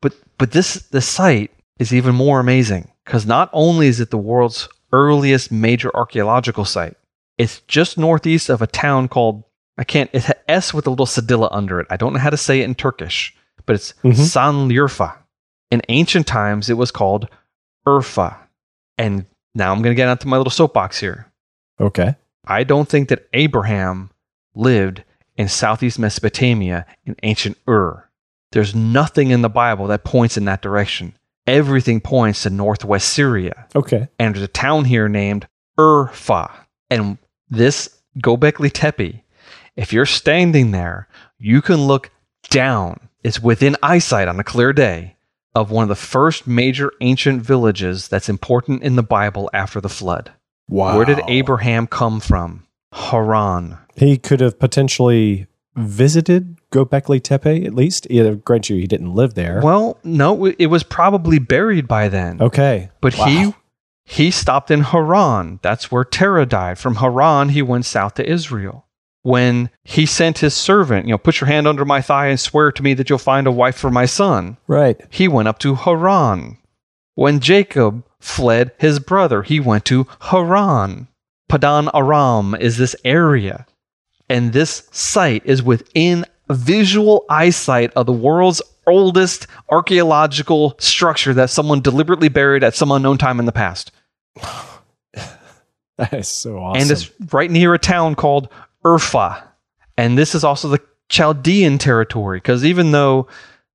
[0.00, 4.18] But but this this site is even more amazing because not only is it the
[4.18, 6.96] world's earliest major archaeological site,
[7.38, 9.44] it's just northeast of a town called
[9.78, 10.10] I can't.
[10.12, 11.86] It's S with a little cedilla under it.
[11.90, 13.34] I don't know how to say it in Turkish,
[13.66, 14.12] but it's Mhm.
[14.14, 15.14] Sanliurfa.
[15.70, 17.28] In ancient times, it was called
[17.86, 18.36] Urfa.
[18.98, 21.26] And now I'm going to get onto my little soapbox here.
[21.80, 22.14] okay.
[22.46, 24.10] I don't think that Abraham
[24.54, 25.04] lived
[25.36, 28.08] in southeast Mesopotamia in ancient Ur.
[28.50, 31.14] There's nothing in the Bible that points in that direction.
[31.46, 34.08] Everything points to northwest Syria Okay.
[34.18, 35.46] and there's a town here named
[35.78, 36.50] Urfa.
[36.90, 37.16] And
[37.48, 39.22] this Gobekli Tepe,
[39.76, 41.08] if you're standing there,
[41.38, 42.10] you can look
[42.50, 43.08] down.
[43.22, 45.16] It's within eyesight on a clear day
[45.54, 49.88] of one of the first major ancient villages that's important in the Bible after the
[49.88, 50.32] flood.
[50.68, 50.96] Wow.
[50.96, 52.66] Where did Abraham come from?
[52.92, 53.78] Haran.
[53.94, 58.06] He could have potentially visited Gobekli Tepe at least.
[58.10, 59.60] Yeah, grant you, he didn't live there.
[59.62, 62.40] Well, no, it was probably buried by then.
[62.42, 62.90] okay.
[63.00, 63.26] But Wow.
[63.26, 63.54] he
[64.04, 65.60] he stopped in Haran.
[65.62, 66.78] That's where Terah died.
[66.78, 68.81] From Haran, he went south to Israel.
[69.22, 72.72] When he sent his servant, you know, put your hand under my thigh and swear
[72.72, 75.00] to me that you'll find a wife for my son, Right.
[75.10, 76.58] he went up to Haran.
[77.14, 81.06] When Jacob fled his brother, he went to Haran.
[81.48, 83.66] Padan Aram is this area.
[84.28, 91.80] And this site is within visual eyesight of the world's oldest archaeological structure that someone
[91.80, 93.92] deliberately buried at some unknown time in the past.
[95.98, 96.80] That is so awesome.
[96.82, 98.48] And it's right near a town called
[98.84, 99.42] Urfa.
[99.96, 103.28] And this is also the Chaldean territory, because even though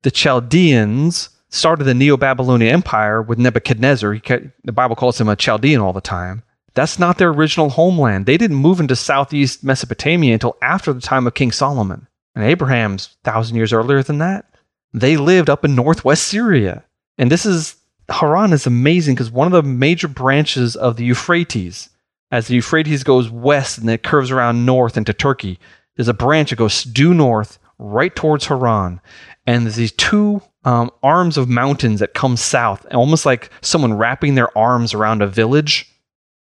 [0.04, 5.36] the Chaldeans started the Neo Babylonian Empire with Nebuchadnezzar, ca- the Bible calls him a
[5.36, 6.44] Chaldean all the time.
[6.74, 8.26] That's not their original homeland.
[8.26, 12.08] They didn't move into southeast Mesopotamia until after the time of King Solomon.
[12.36, 14.46] And Abraham's thousand years earlier than that.
[14.94, 16.84] They lived up in northwest Syria.
[17.18, 17.76] And this is
[18.10, 21.90] Haran is amazing because one of the major branches of the Euphrates,
[22.32, 25.60] as the Euphrates goes west and it curves around north into Turkey,
[25.96, 29.02] there's a branch that goes due north right towards Haran.
[29.46, 34.36] And there's these two um, arms of mountains that come south, almost like someone wrapping
[34.36, 35.90] their arms around a village.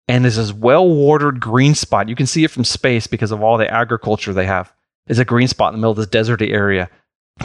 [0.09, 2.09] And there's this well watered green spot.
[2.09, 4.73] You can see it from space because of all the agriculture they have.
[5.07, 6.89] There's a green spot in the middle of this deserty area.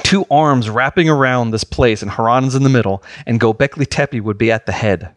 [0.03, 4.37] Two arms wrapping around this place, and Haran's in the middle, and Gobekli Tepe would
[4.37, 5.13] be at the head.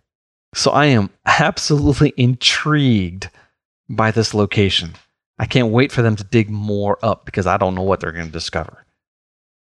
[0.57, 3.29] So I am absolutely intrigued
[3.89, 4.95] by this location.
[5.39, 8.11] I can't wait for them to dig more up because I don't know what they're
[8.13, 8.85] going to discover.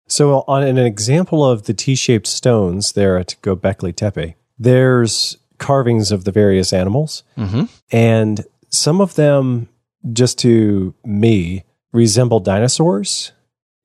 [0.07, 6.13] so, on an example of the T shaped stones there at Gobekli Tepe, there's carvings
[6.13, 7.65] of the various animals, Mm-hmm.
[7.91, 9.69] and some of them,
[10.13, 13.33] just to me, resemble dinosaurs.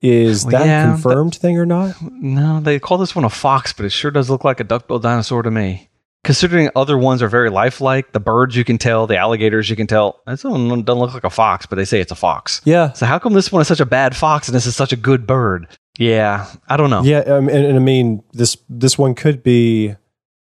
[0.02, 1.94] Is Well, that yeah, a confirmed thing or not?
[2.00, 5.02] No, they call this one a fox, but it sure does look like a duck-billed
[5.02, 5.89] dinosaur to me.
[6.24, 9.86] Considering other ones are very lifelike, the birds you can tell, the alligators you can
[9.86, 10.20] tell.
[10.26, 12.60] This one doesn't look like a fox, but they say it's a fox.
[12.64, 12.92] Yeah.
[12.92, 14.96] So how come this one is such a bad fox and this is such a
[14.96, 15.66] good bird?
[15.98, 17.02] Yeah, I don't know.
[17.02, 19.94] Yeah, um, and, and I mean this this one could be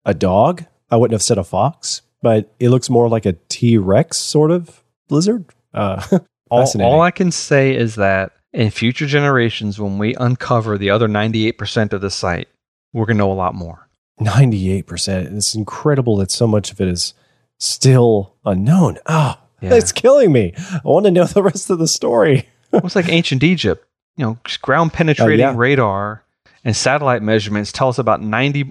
[0.05, 0.65] a dog.
[0.91, 4.51] I wouldn't have said a fox, but it looks more like a T Rex sort
[4.51, 5.47] of lizard.
[5.73, 6.03] Uh,
[6.51, 11.09] all, all I can say is that in future generations, when we uncover the other
[11.09, 12.49] 98% of the site,
[12.93, 13.86] we're going to know a lot more.
[14.19, 15.29] Ninety-eight percent.
[15.37, 17.13] It's incredible that so much of it is
[17.59, 18.99] still unknown.
[19.07, 19.75] Ah, Yeah.
[19.75, 20.55] it's killing me.
[20.57, 22.49] I want to know the rest of the story.
[22.73, 23.87] It's like ancient Egypt.
[24.17, 25.55] You know, ground penetrating Oh, yeah.
[25.57, 26.25] radar
[26.65, 28.71] and satellite measurements tell us about 90%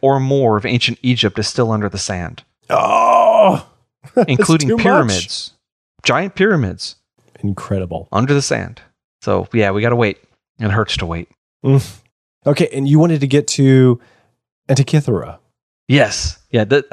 [0.00, 3.68] or more of ancient Egypt is still under the sand, Oh,
[4.28, 4.84] including too much.
[4.84, 5.52] pyramids,
[6.04, 6.96] giant pyramids
[7.40, 8.08] incredible.
[8.12, 8.80] under the sand.
[9.22, 10.18] So, yeah, we got to wait.
[10.60, 11.28] It hurts to wait.
[12.46, 14.00] Okay, and you wanted to get to
[14.68, 15.38] Antikythera.
[15.88, 16.38] Yes.
[16.50, 16.64] Yeah.
[16.64, 16.84] Th-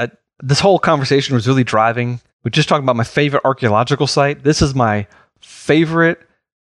[0.42, 2.20] this whole conversation was really driving.
[2.44, 4.44] We're just talking about my favorite archaeological site.
[4.44, 5.08] This is my
[5.42, 6.20] favorite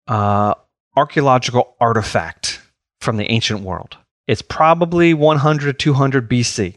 [0.08, 0.54] uh,
[0.96, 2.60] archaeological artifact
[3.00, 3.96] from the ancient world.
[4.26, 6.76] It's probably 100, 200 BC.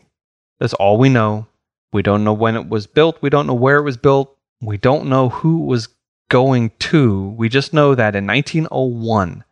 [0.60, 1.48] That's all we know.
[1.92, 3.22] We don't know when it was built.
[3.22, 4.36] We don't know where it was built.
[4.62, 5.88] We don't know who was
[6.30, 7.30] going to.
[7.30, 9.44] We just know that in 1901,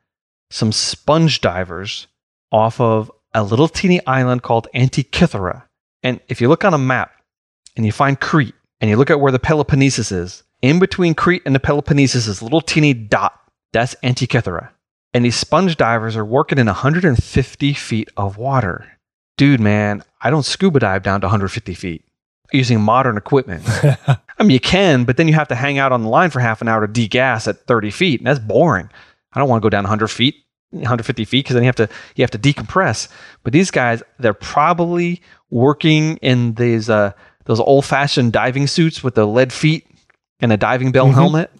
[0.51, 2.07] some sponge divers
[2.51, 5.63] off of a little teeny island called Antikythera.
[6.01, 7.11] And if you look on a map
[7.75, 11.43] and you find Crete and you look at where the Peloponnesus is, in between Crete
[11.45, 13.39] and the Peloponnesus is a little teeny dot.
[13.73, 14.69] That's Antikythera.
[15.13, 18.97] And these sponge divers are working in 150 feet of water.
[19.37, 22.03] Dude, man, I don't scuba dive down to 150 feet
[22.51, 23.63] using modern equipment.
[24.07, 26.39] I mean, you can, but then you have to hang out on the line for
[26.39, 28.89] half an hour to degas at 30 feet, and that's boring.
[29.33, 30.35] I don't want to go down 100 feet,
[30.71, 33.07] 150 feet, because then you have to you have to decompress.
[33.43, 37.11] But these guys, they're probably working in these uh,
[37.45, 39.87] those old fashioned diving suits with the lead feet
[40.39, 41.13] and a diving bell Mhm.
[41.13, 41.51] helmet.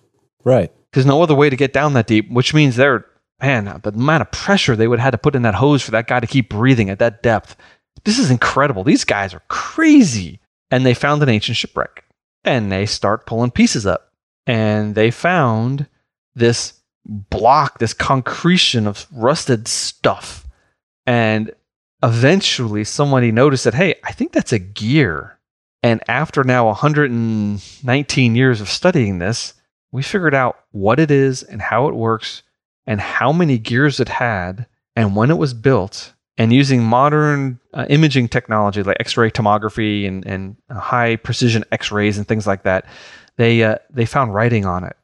[0.44, 0.72] right.
[0.92, 3.06] Because no other way to get down that deep, which means they're
[3.42, 5.92] man, the amount of pressure they would have had to put in that hose for
[5.92, 7.56] that guy to keep breathing at that depth.
[8.04, 8.84] This is incredible.
[8.84, 10.40] These guys are crazy.
[10.72, 12.04] And they found an ancient shipwreck.
[12.44, 14.12] And they start pulling pieces up.
[14.48, 15.88] And they found
[16.36, 16.74] this
[17.08, 20.46] block, this concretion of rusted stuff.
[21.06, 21.52] And
[22.04, 25.40] eventually somebody noticed that, hey, I think that's a gear.
[25.82, 29.54] And after now 119 years of studying this,
[29.92, 32.44] we figured out what it is and how it works
[32.86, 36.14] and how many gears it had and when it was built.
[36.40, 42.18] And using modern uh, imaging technology like X-ray tomography and, and uh, high precision X-rays
[42.18, 42.86] and things like that,
[43.38, 44.96] they uh, they found writing on it.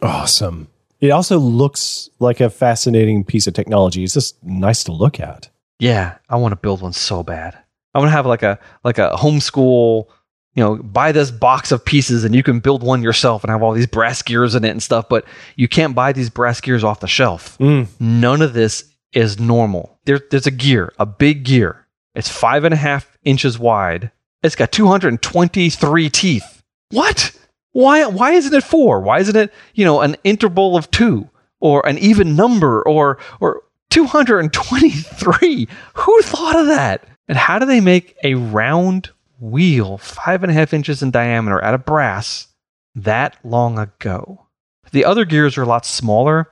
[0.00, 0.68] Awesome.
[1.00, 4.04] It also looks like a fascinating piece of technology.
[4.04, 5.50] It's just nice to look at.
[5.78, 7.58] Yeah, I want to build one so bad.
[7.94, 10.06] I want to have like a like a homeschool,
[10.54, 13.62] you know, buy this box of pieces and you can build one yourself and have
[13.62, 15.08] all these brass gears in it and stuff.
[15.08, 15.24] But
[15.54, 17.58] you can't buy these brass gears off the shelf.
[17.58, 17.88] Mm.
[18.00, 19.98] None of this is normal.
[20.04, 21.86] There, there's a gear, a big gear.
[22.14, 24.10] It's five and a half inches wide.
[24.42, 26.62] It's got 223 teeth.
[26.90, 27.32] What?
[27.76, 28.06] Why?
[28.06, 29.00] Why isn't it four?
[29.00, 31.28] Why isn't it you know an interval of two
[31.60, 35.68] or an even number or or 223?
[35.94, 37.06] Who thought of that?
[37.28, 39.10] And how do they make a round
[39.40, 42.48] wheel five and a half inches in diameter out of brass
[42.94, 44.46] that long ago?
[44.92, 46.50] The other gears are a lot smaller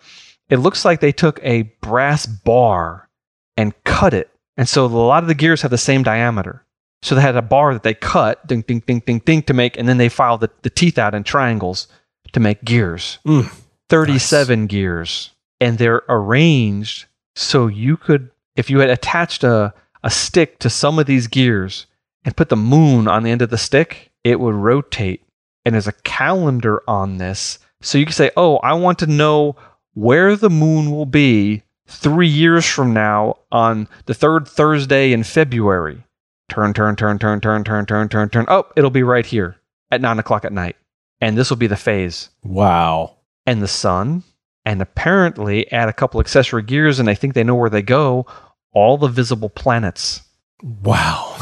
[0.48, 3.08] it looks like they took a brass bar
[3.56, 4.30] and cut it.
[4.56, 6.63] And so a lot of the gears have the same diameter.
[7.04, 9.76] So they had a bar that they cut, ding, ding, ding, ding, ding, to make,
[9.76, 11.86] and then they filed the, the teeth out in triangles
[12.32, 13.18] to make gears.
[13.26, 13.52] Mm.
[13.90, 15.30] 37 gears.
[15.60, 17.04] And they're arranged
[17.36, 21.84] so you could, if you had attached a, a stick to some of these gears
[22.24, 25.22] and put the moon on the end of the stick, it would rotate.
[25.66, 27.58] And there's a calendar on this.
[27.82, 29.56] So you can say, oh, I want to know
[29.92, 36.02] where the moon will be three years from now on the third Thursday in February.
[36.48, 38.44] Turn, turn, turn, turn, turn, turn, turn, turn, turn.
[38.48, 39.56] Oh, it'll be right here
[39.90, 40.76] at nine o'clock at night.
[41.20, 42.28] And this will be the phase.
[42.42, 43.16] Wow.
[43.46, 44.24] And the sun.
[44.64, 48.26] And apparently, add a couple accessory gears, and I think they know where they go.
[48.72, 50.22] All the visible planets.
[50.62, 51.36] Wow.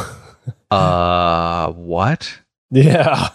[0.70, 2.40] Uh, what?
[2.70, 3.28] yeah.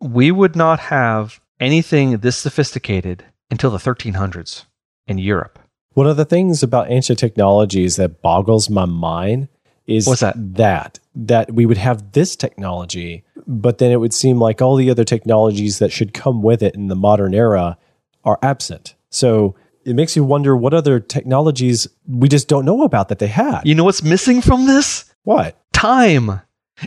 [0.00, 4.64] We would not have anything this sophisticated until the 1300s
[5.06, 5.58] in Europe.
[5.94, 9.48] One of the things about ancient technologies that boggles my mind
[9.86, 10.34] is What's that?
[10.54, 14.90] That that we would have this technology, but then it would seem like all the
[14.90, 17.76] other technologies that should come with it in the modern era
[18.24, 18.94] are absent.
[19.10, 23.26] So it makes you wonder what other technologies we just don't know about that they
[23.26, 23.62] had.
[23.64, 25.12] You know what's missing from this?
[25.24, 25.56] What?
[25.82, 26.40] time.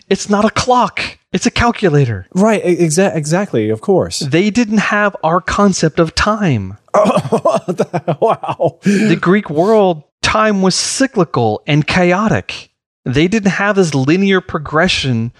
[0.09, 1.01] It's not a clock.
[1.33, 2.27] It's a calculator.
[2.33, 2.63] Right.
[2.63, 3.69] Exa- exactly.
[3.69, 4.19] Of course.
[4.19, 6.77] They didn't have our concept of time.
[6.95, 8.79] wow.
[8.83, 12.71] The Greek world, time was cyclical and chaotic.
[13.05, 15.31] They didn't have this linear progression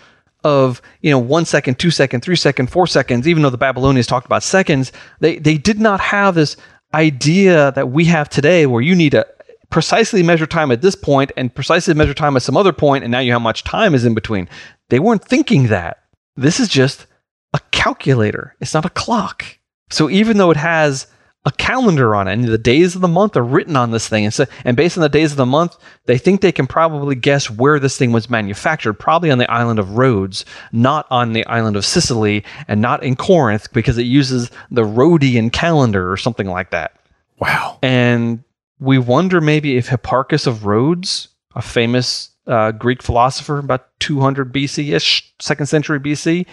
[0.44, 3.28] of you know one second, two second, three second, four seconds.
[3.28, 6.56] Even though the Babylonians talked about seconds, they they did not have this
[6.94, 9.26] idea that we have today, where you need to
[9.70, 13.12] precisely measure time at this point and precisely measure time at some other point, and
[13.12, 14.48] now you know how much time is in between.
[14.90, 16.04] They weren't thinking that.
[16.36, 17.08] This is just
[17.54, 18.56] a calculator.
[18.62, 19.44] It's not a clock.
[19.90, 21.08] So even though it has
[21.46, 24.26] a calendar on it, and the days of the month are written on this thing.
[24.26, 27.14] And, so, and based on the days of the month, they think they can probably
[27.14, 31.46] guess where this thing was manufactured, probably on the island of Rhodes, not on the
[31.46, 36.48] island of Sicily, and not in Corinth, because it uses the Rhodian calendar or something
[36.48, 37.00] like that.
[37.40, 37.78] Wow.
[37.84, 38.44] And
[38.80, 44.94] we wonder maybe if Hipparchus of Rhodes, a famous uh, Greek philosopher about 200 BC
[44.94, 46.48] ish, second century BC,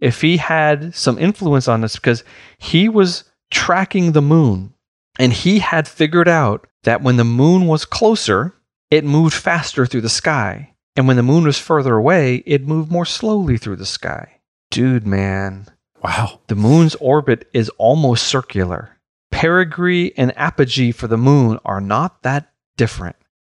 [0.00, 2.24] if he had some influence on this, because
[2.56, 4.74] he was tracking the moon.
[5.18, 8.54] And he had figured out that when the moon was closer,
[8.90, 10.74] it moved faster through the sky.
[10.96, 14.40] And when the moon was further away, it moved more slowly through the sky.
[14.70, 15.66] Dude, man.
[16.02, 16.40] Wow.
[16.46, 18.98] The moon's orbit is almost circular.
[19.30, 23.16] Perigee and apogee for the moon are not that different,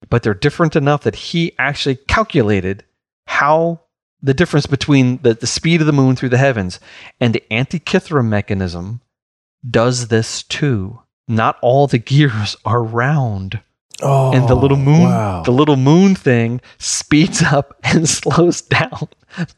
[0.10, 2.84] but they're different enough that he actually calculated
[3.28, 3.82] how
[4.22, 6.80] the difference between the, the speed of the moon through the heavens
[7.20, 9.02] and the Antikythera mechanism
[9.68, 11.01] does this too.
[11.28, 13.62] Not all the gears are round.
[14.01, 15.43] Oh, and the little oh, moon wow.
[15.43, 19.10] the little moon thing speeds up and slows down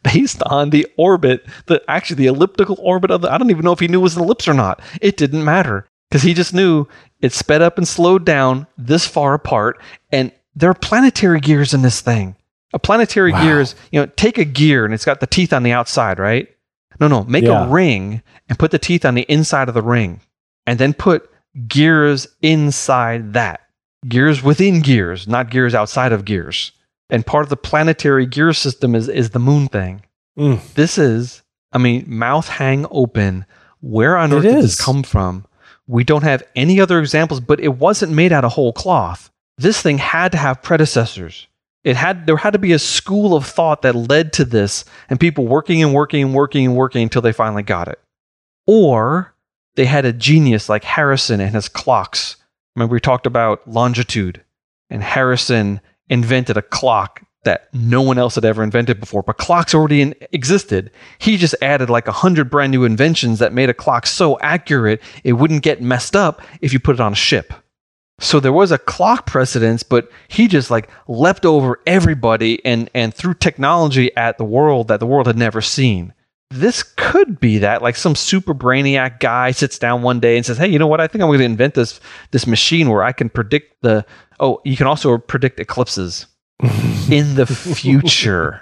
[0.02, 3.72] based on the orbit the actually the elliptical orbit of the I don't even know
[3.72, 4.82] if he knew it was an ellipse or not.
[5.00, 6.88] It didn't matter because he just knew
[7.22, 9.80] it sped up and slowed down this far apart
[10.12, 12.36] and there are planetary gears in this thing.
[12.74, 13.44] A planetary Wow.
[13.44, 16.20] gear is, you know, take a gear and it's got the teeth on the outside,
[16.20, 16.48] right?
[17.02, 17.66] No, no, make Yeah.
[17.66, 20.22] a ring and put the teeth on the inside of the ring
[20.68, 21.30] and then put
[21.68, 23.62] gears inside that.
[24.08, 26.72] Gears within gears, not gears outside of gears.
[27.10, 30.04] And part of the planetary gear system is, is the moon thing.
[30.40, 30.62] Mm.
[30.76, 31.42] This is,
[31.74, 33.46] I mean, mouth hang open.
[33.82, 35.46] Where on It earth did this come from?
[35.88, 39.30] We don't have any other examples, but it wasn't made out of whole cloth.
[39.58, 41.48] This thing had to have predecessors.
[41.84, 45.20] It had there had to be a school of thought that led to this, and
[45.20, 48.00] people working and working and working and working until they finally got it.
[48.68, 49.34] Or
[49.76, 52.38] they had a genius like Harrison and his clocks.
[52.76, 54.44] Remember, we talked about longitude,
[54.90, 59.74] and Harrison invented a clock that no one else had ever invented before, but clocks
[59.74, 60.92] already in, existed.
[61.18, 65.02] He just added like a hundred brand new inventions that made a clock so accurate
[65.24, 67.54] it wouldn't get messed up if you put it on a ship.
[68.22, 73.14] So there was a clock precedence, but he just like leapt over everybody and and
[73.14, 76.14] threw technology at the world that the world had never seen.
[76.52, 80.58] This could be that like some super brainiac guy sits down one day and says,
[80.58, 81.02] "Hey, you know what?
[81.02, 82.00] I think I'm going to invent this
[82.30, 84.06] this machine where I can predict the
[84.40, 86.28] oh, you can also predict eclipses
[87.10, 88.62] in the future.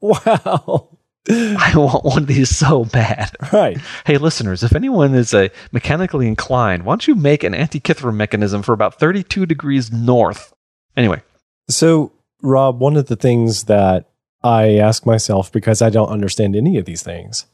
[0.00, 0.95] Wow.
[1.30, 3.78] I want one of these so bad." Right.
[4.04, 8.62] Hey, listeners, if anyone is a mechanically inclined, why don't you make an Antikythera mechanism
[8.62, 10.52] for about 32 degrees north?
[10.96, 11.22] Anyway,
[11.68, 12.12] So,
[12.42, 14.08] Rob, one of the things that
[14.42, 17.46] I ask myself because I don't understand any of these things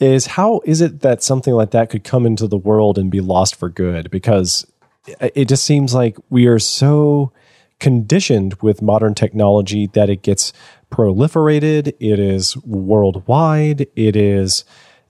[0.00, 3.20] is how is it that something like that could come into the world and be
[3.20, 4.10] lost for good?
[4.10, 4.66] Because
[5.06, 7.32] it it just seems like we are so
[7.78, 10.52] conditioned with modern technology that it gets
[10.90, 14.64] proliferated, it is worldwide, it is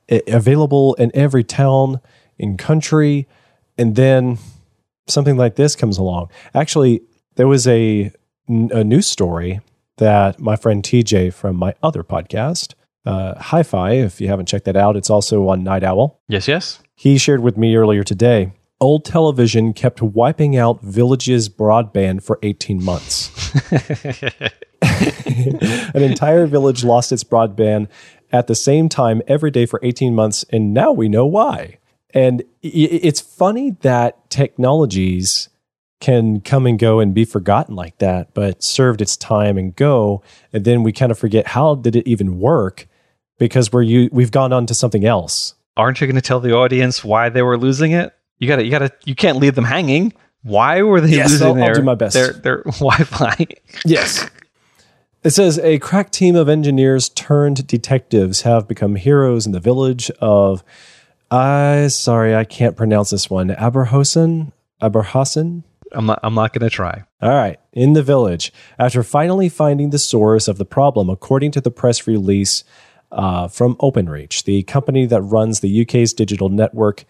[0.08, 2.00] available in every town
[2.38, 3.26] in country,
[3.78, 4.38] and then
[5.06, 6.30] something like this comes along.
[6.54, 7.02] Actually,
[7.36, 8.12] there was a,
[8.48, 9.60] a news story
[9.98, 12.74] that my friend TJ from my other podcast,
[13.06, 16.20] uh, Hi Fi, if you haven't checked that out, it's also on Night Owl.
[16.28, 16.80] yes, yes.
[16.94, 18.52] He shared with me earlier today.
[18.80, 23.30] Old television kept wiping out villages' broadband for 18 months.
[25.94, 27.88] An entire village lost its broadband
[28.32, 31.78] at the same time every day for 18 months, and now we know why.
[32.14, 35.48] And it's funny that technologies
[36.00, 40.22] can come and go and be forgotten like that, but served its time and go,
[40.52, 42.88] and then we kind of forget how did it even work
[43.38, 45.54] because we're you we've gone on to something else.
[45.76, 48.14] Aren't you going to tell the audience why they were losing it?
[48.40, 50.12] You got to, you got to, you can't leave them hanging.
[50.42, 52.14] Why were they Yes, losing I'll- I'll their, do my best.
[52.14, 53.46] their, their Wi-Fi?
[53.84, 54.28] Yes.
[55.22, 60.10] It says a crack team of engineers turned detectives have become heroes in the village
[60.20, 60.64] of
[61.30, 63.50] I sorry, I can't pronounce this one.
[63.50, 64.52] Aberhosen?
[64.82, 65.62] Aberhasen?
[65.92, 66.20] I'm not.
[66.22, 67.04] I'm not going to try.
[67.20, 67.58] All right.
[67.72, 72.06] In the village, after finally finding the source of the problem, according to the press
[72.06, 72.64] release
[73.12, 77.04] uh, from OpenReach, the company that runs the UK's digital network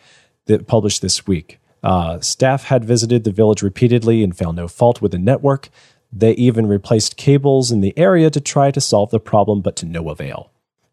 [0.47, 5.01] that published this week, uh, staff had visited the village repeatedly and found no fault
[5.01, 5.71] with the network.
[6.13, 9.87] They even replaced cables in the area to try to solve the problem, but to
[9.87, 10.51] no avail.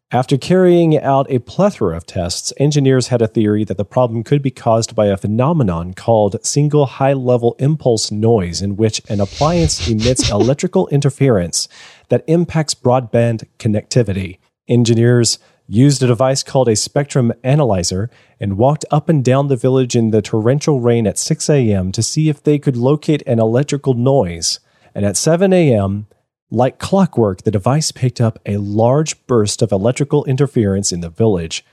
[0.10, 4.41] After carrying out a plethora of tests, engineers had a theory that the problem could
[4.41, 9.86] be caused by a phenomenon called single high level impulse noise, in which an appliance
[9.89, 11.68] emits electrical interference
[12.08, 14.38] that impacts broadband connectivity.
[14.70, 18.09] Engineers used a device called a spectrum analyzer
[18.39, 21.91] and walked up and down the village in the torrential rain at 6 a.m.
[21.91, 24.59] to see if they could locate an electrical noise.
[24.95, 26.07] And at 7 a.m.,
[26.49, 31.65] like clockwork, the device picked up a large burst of electrical interference in the village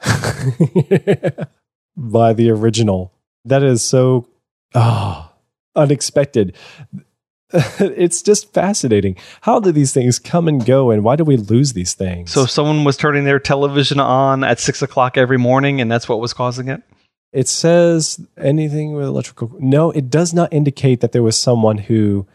[1.96, 3.14] by the original.
[3.46, 4.28] That is so
[4.74, 5.32] oh,
[5.74, 6.54] unexpected.
[7.80, 9.16] it's just fascinating.
[9.42, 12.32] How do these things come and go, and why do we lose these things?
[12.32, 16.08] So, if someone was turning their television on at six o'clock every morning, and that's
[16.08, 16.82] what was causing it.
[17.32, 19.50] it says anything with electrical.
[19.58, 22.26] No, it does not indicate that there was someone who.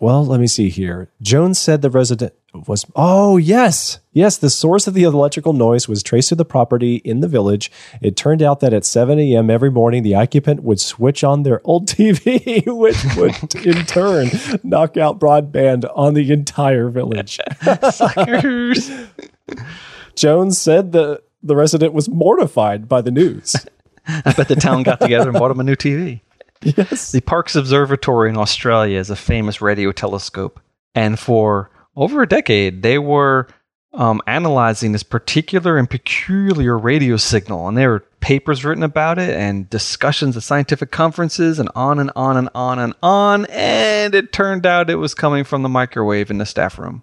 [0.00, 1.10] Well, let me see here.
[1.20, 2.32] Jones said the resident
[2.66, 2.86] was.
[2.96, 3.98] Oh, yes.
[4.14, 7.70] Yes, the source of the electrical noise was traced to the property in the village.
[8.00, 9.50] It turned out that at 7 a.m.
[9.50, 14.30] every morning, the occupant would switch on their old TV, which would in turn
[14.62, 17.38] knock out broadband on the entire village.
[17.92, 18.90] Suckers.
[20.14, 23.54] Jones said the, the resident was mortified by the news.
[24.06, 26.22] I bet the town got together and bought him a new TV.
[26.76, 27.12] yes.
[27.12, 30.60] The Parkes Observatory in Australia is a famous radio telescope.
[30.94, 33.48] And for over a decade, they were
[33.92, 37.66] um, analyzing this particular and peculiar radio signal.
[37.66, 42.12] And there were papers written about it and discussions at scientific conferences and on and
[42.14, 43.46] on and on and on.
[43.46, 47.02] And it turned out it was coming from the microwave in the staff room.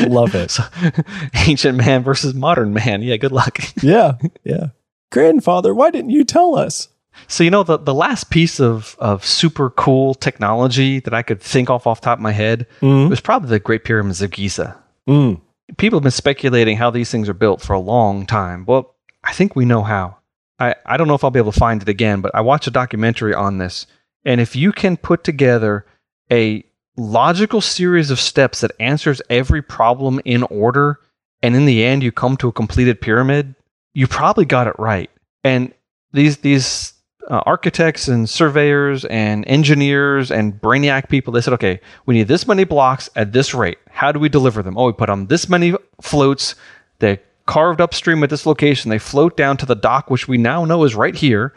[0.00, 0.58] Love it.
[1.46, 3.02] Ancient man versus modern man.
[3.02, 3.58] Yeah, good luck.
[3.82, 4.12] Yeah.
[4.44, 4.68] Yeah.
[5.10, 6.88] Grandfather, why didn't you tell us?
[7.26, 11.40] So you know the the last piece of of super cool technology that I could
[11.40, 13.08] think off off the top of my head Mm.
[13.10, 14.76] was probably the Great Pyramids of Giza.
[15.08, 15.40] Mm.
[15.78, 18.64] People have been speculating how these things are built for a long time.
[18.66, 18.94] Well,
[19.24, 20.16] I think we know how.
[20.60, 22.66] I, I don't know if I'll be able to find it again, but I watched
[22.66, 23.86] a documentary on this.
[24.24, 25.86] And if you can put together
[26.32, 26.64] a
[26.96, 30.98] logical series of steps that answers every problem in order,
[31.42, 33.54] and in the end you come to a completed pyramid,
[33.98, 35.10] you probably got it right.
[35.42, 35.74] And
[36.12, 36.92] these these
[37.28, 42.46] uh, architects and surveyors and engineers and brainiac people, they said, okay, we need this
[42.46, 43.78] many blocks at this rate.
[43.90, 44.78] How do we deliver them?
[44.78, 46.54] Oh, we put on this many floats.
[47.00, 48.88] They're carved upstream at this location.
[48.88, 51.52] They float down to the dock, which we now know is right here.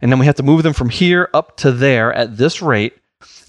[0.00, 2.98] And then we have to move them from here up to there at this rate.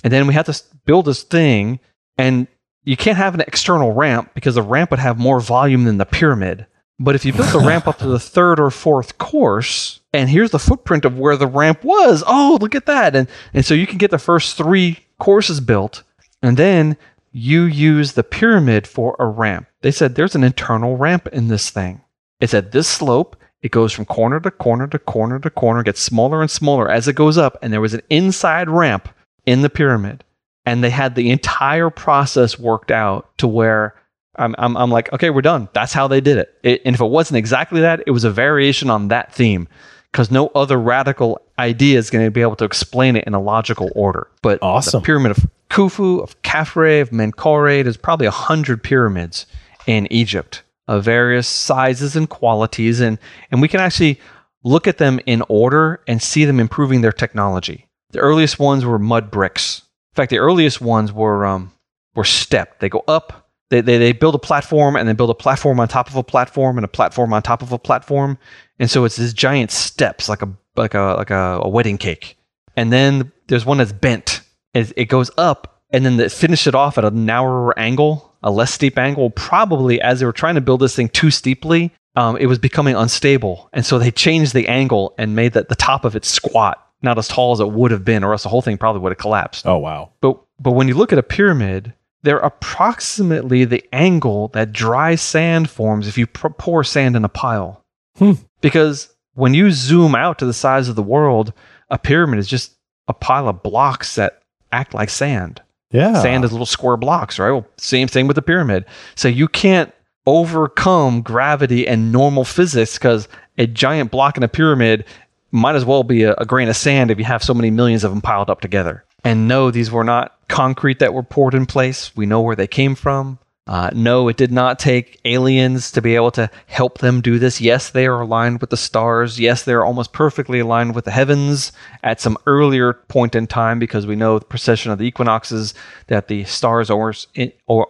[0.01, 1.81] And then we have to build this thing.
[2.17, 2.47] And
[2.85, 6.05] you can't have an external ramp because the ramp would have more volume than the
[6.05, 6.65] pyramid.
[6.99, 10.51] But if you built the ramp up to the third or fourth course, and here's
[10.51, 12.23] the footprint of where the ramp was.
[12.27, 13.15] Oh, look at that.
[13.15, 16.03] And and so you can get the first three courses built,
[16.41, 16.97] and then
[17.31, 19.67] you use the pyramid for a ramp.
[19.81, 22.01] They said there's an internal ramp in this thing.
[22.41, 23.35] It's at this slope.
[23.61, 27.07] It goes from corner to corner to corner to corner, gets smaller and smaller as
[27.07, 29.09] it goes up, and there was an inside ramp
[29.45, 30.23] in the pyramid.
[30.65, 33.95] And they had the entire process worked out to where
[34.39, 35.69] I'm, I'm, I'm like, okay, we're done.
[35.73, 36.57] That's how they did it.
[36.63, 36.81] it.
[36.85, 39.67] And if it wasn't exactly that, it was a variation on that theme
[40.11, 43.39] because no other radical idea is going to be able to explain it in a
[43.39, 44.27] logical order.
[44.41, 45.01] But Awesome.
[45.01, 49.45] the pyramid of Khufu, of Khafre, of Menkaure, there's probably a hundred pyramids
[49.85, 53.19] in Egypt of various sizes and qualities, and
[53.51, 54.19] and we can actually
[54.63, 57.87] look at them in order and see them improving their technology.
[58.09, 59.83] The earliest ones were mud bricks.
[60.13, 61.71] In fact, the earliest ones were um,
[62.15, 62.79] were stepped.
[62.79, 63.38] They go up.
[63.69, 66.23] They, they, they build a platform and then build a platform on top of a
[66.23, 68.37] platform and a platform on top of a platform.
[68.79, 72.37] And so it's these giant steps like a like a like a, a wedding cake.
[72.75, 74.41] And then there's one that's bent.
[74.73, 78.51] It, it goes up and then they finish it off at a narrower angle, a
[78.51, 79.29] less steep angle.
[79.31, 82.95] Probably as they were trying to build this thing too steeply, um, it was becoming
[82.95, 83.69] unstable.
[83.73, 87.17] And so they changed the angle and made that the top of it squat, not
[87.17, 89.17] as tall as it would have been, or else the whole thing probably would have
[89.17, 89.65] collapsed.
[89.65, 90.11] Oh, wow.
[90.21, 91.93] But but when you look at a pyramid,
[92.23, 97.83] they're approximately the angle that dry sand forms if you pour sand in a pile.
[98.17, 98.33] Hmm.
[98.61, 101.53] Because when you zoom out to the size of the world,
[101.89, 102.75] a pyramid is just
[103.07, 104.41] a pile of blocks that
[104.71, 105.61] act like sand.
[105.91, 106.21] Yeah.
[106.21, 107.51] Sand is little square blocks, right?
[107.51, 108.85] Well, same thing with the pyramid.
[109.15, 109.91] So you can't
[110.27, 115.05] overcome gravity and normal physics because a giant block in a pyramid
[115.51, 118.03] might as well be a, a grain of sand if you have so many millions
[118.03, 119.03] of them piled up together.
[119.23, 122.15] And no, these were not concrete that were poured in place.
[122.15, 123.39] We know where they came from.
[123.67, 127.61] Uh, no, it did not take aliens to be able to help them do this.
[127.61, 129.39] Yes, they are aligned with the stars.
[129.39, 134.07] Yes, they're almost perfectly aligned with the heavens at some earlier point in time because
[134.07, 135.75] we know the precession of the equinoxes
[136.07, 137.13] that the stars are,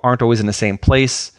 [0.03, 1.31] aren't always in the same place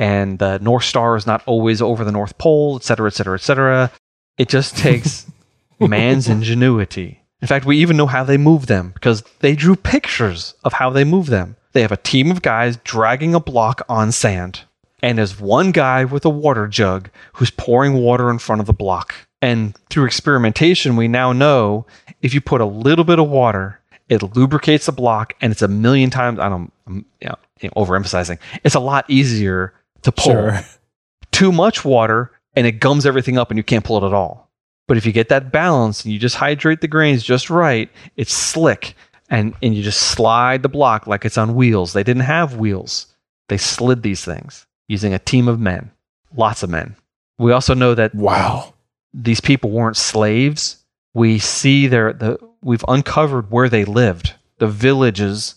[0.00, 3.34] and the North Star is not always over the North Pole, et cetera, et cetera,
[3.34, 3.92] et cetera.
[4.38, 5.26] It just takes
[5.78, 7.19] man's ingenuity.
[7.40, 10.90] In fact, we even know how they move them because they drew pictures of how
[10.90, 11.56] they move them.
[11.72, 14.62] They have a team of guys dragging a block on sand.
[15.02, 18.72] And there's one guy with a water jug who's pouring water in front of the
[18.72, 19.14] block.
[19.40, 21.86] And through experimentation, we now know
[22.20, 23.80] if you put a little bit of water,
[24.10, 28.38] it lubricates the block and it's a million times, I don't, I'm you know, overemphasizing,
[28.64, 29.72] it's a lot easier
[30.02, 30.32] to pull.
[30.32, 30.60] Sure.
[31.32, 34.49] Too much water and it gums everything up and you can't pull it at all.
[34.90, 38.34] But if you get that balance and you just hydrate the grains just right, it's
[38.34, 38.96] slick
[39.28, 41.92] and, and you just slide the block like it's on wheels.
[41.92, 43.06] They didn't have wheels.
[43.48, 45.92] They slid these things using a team of men,
[46.34, 46.96] lots of men.
[47.38, 48.74] We also know that wow,
[49.14, 50.78] these people weren't slaves.
[51.14, 55.54] We see their the we've uncovered where they lived, the villages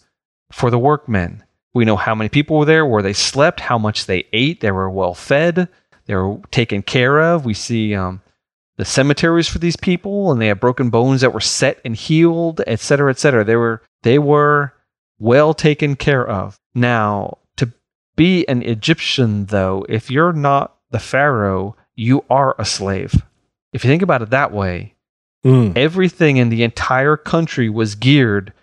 [0.52, 1.42] for the workmen.
[1.74, 4.62] We know how many people were there, where they slept, how much they ate.
[4.62, 5.70] They were well fed.
[6.06, 7.46] They were taken care of.
[7.46, 8.22] We see um,
[8.78, 12.62] the cemeteries for these people, and they have broken bones that were set and healed,
[12.66, 13.44] etc., etc.
[13.44, 14.74] They were they were
[15.20, 16.60] well taken care of.
[16.74, 17.72] Now, to
[18.16, 23.14] be an Egyptian, though, if you're not the pharaoh, you are a slave.
[23.74, 24.96] If you think about it that way,
[25.46, 25.76] mm.
[25.78, 28.54] everything in the entire country was geared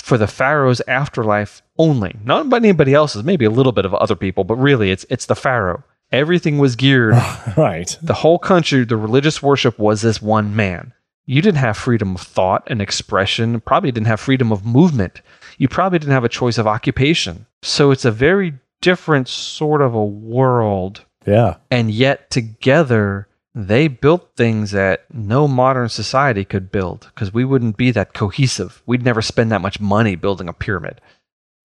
[0.00, 3.22] for the pharaoh's afterlife only, not by anybody else's.
[3.22, 5.84] Maybe a little bit of other people, but really, it's it's the pharaoh.
[6.12, 7.14] Everything was geared.
[7.56, 7.96] right.
[8.02, 10.92] The whole country, the religious worship was this one man.
[11.24, 15.22] You didn't have freedom of thought and expression, probably didn't have freedom of movement.
[15.56, 17.46] You probably didn't have a choice of occupation.
[17.62, 21.04] So it's a very different sort of a world.
[21.26, 21.56] Yeah.
[21.70, 27.76] And yet together they built things that no modern society could build because we wouldn't
[27.76, 28.82] be that cohesive.
[28.86, 31.00] We'd never spend that much money building a pyramid.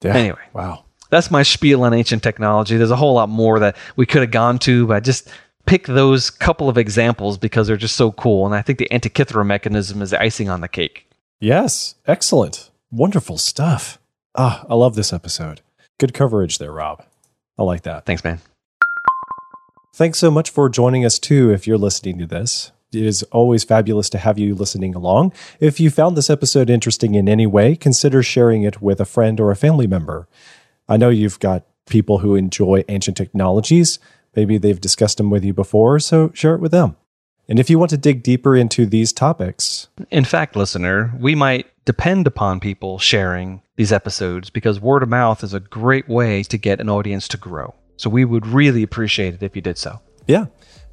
[0.04, 0.16] Yeah.
[0.16, 0.42] Anyway.
[0.54, 2.78] Wow that's my spiel on ancient technology.
[2.78, 5.30] There's a whole lot more that we could have gone to, but I just
[5.66, 8.46] pick those couple of examples because they're just so cool.
[8.46, 11.08] And I think the Antikythera mechanism is the icing on the cake.
[11.40, 12.72] Yes, excellent.
[12.90, 14.00] Wonderful stuff.
[14.36, 15.62] Ah, I love this episode.
[16.00, 17.04] Good coverage there, Rob.
[17.58, 18.06] I like that.
[18.06, 18.40] Thanks, man.
[19.94, 22.72] Thanks so much for joining us, too, if you're listening to this.
[22.94, 25.34] It is always fabulous to have you listening along.
[25.60, 29.40] If you found this episode interesting in any way, consider sharing it with a friend
[29.40, 30.28] or a family member.
[30.90, 34.00] I know you've got people who enjoy ancient technologies.
[34.36, 36.96] Maybe they've discussed them with you before, so share it with them.
[37.50, 39.88] And if you want to dig deeper into these topics.
[40.12, 45.44] In fact, listener, we might depend upon people sharing these episodes because word of mouth
[45.44, 47.74] is a great way to get an audience to grow.
[47.96, 50.02] So we would really appreciate it if you did so.
[50.28, 50.48] Yeah.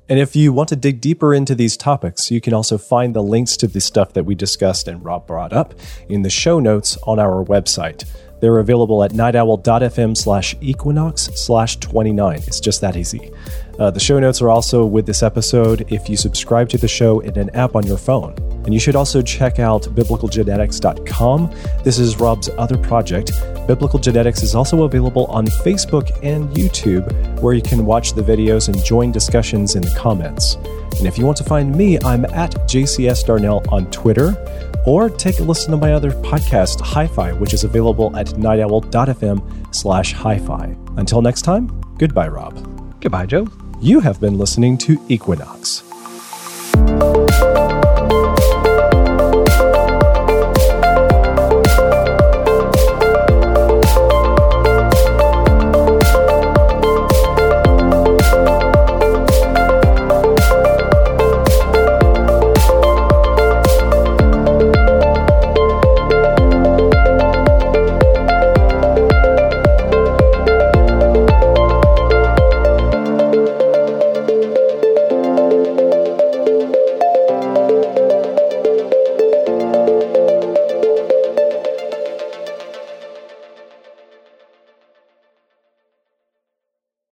[0.08, 3.22] And if you want to dig deeper into these topics, you can also find the
[3.22, 5.74] links to the stuff that we discussed and Rob brought up
[6.08, 8.04] in the show notes on our website.
[8.44, 12.42] They're available at nightowl.fm slash equinox slash 29.
[12.46, 13.32] It's just that easy.
[13.78, 17.20] Uh, the show notes are also with this episode if you subscribe to the show
[17.20, 18.34] in an app on your phone.
[18.66, 21.54] And you should also check out biblicalgenetics.com.
[21.84, 23.32] This is Rob's other project.
[23.66, 28.68] Biblical Genetics is also available on Facebook and YouTube, where you can watch the videos
[28.68, 30.56] and join discussions in the comments.
[30.98, 34.36] And if you want to find me, I'm at JCS Darnell on Twitter
[34.84, 40.12] or take a listen to my other podcast, Hi-Fi, which is available at nightowl.fm slash
[40.12, 40.76] hi-fi.
[40.96, 41.68] Until next time,
[41.98, 43.00] goodbye, Rob.
[43.00, 43.48] Goodbye, Joe.
[43.80, 45.82] You have been listening to Equinox.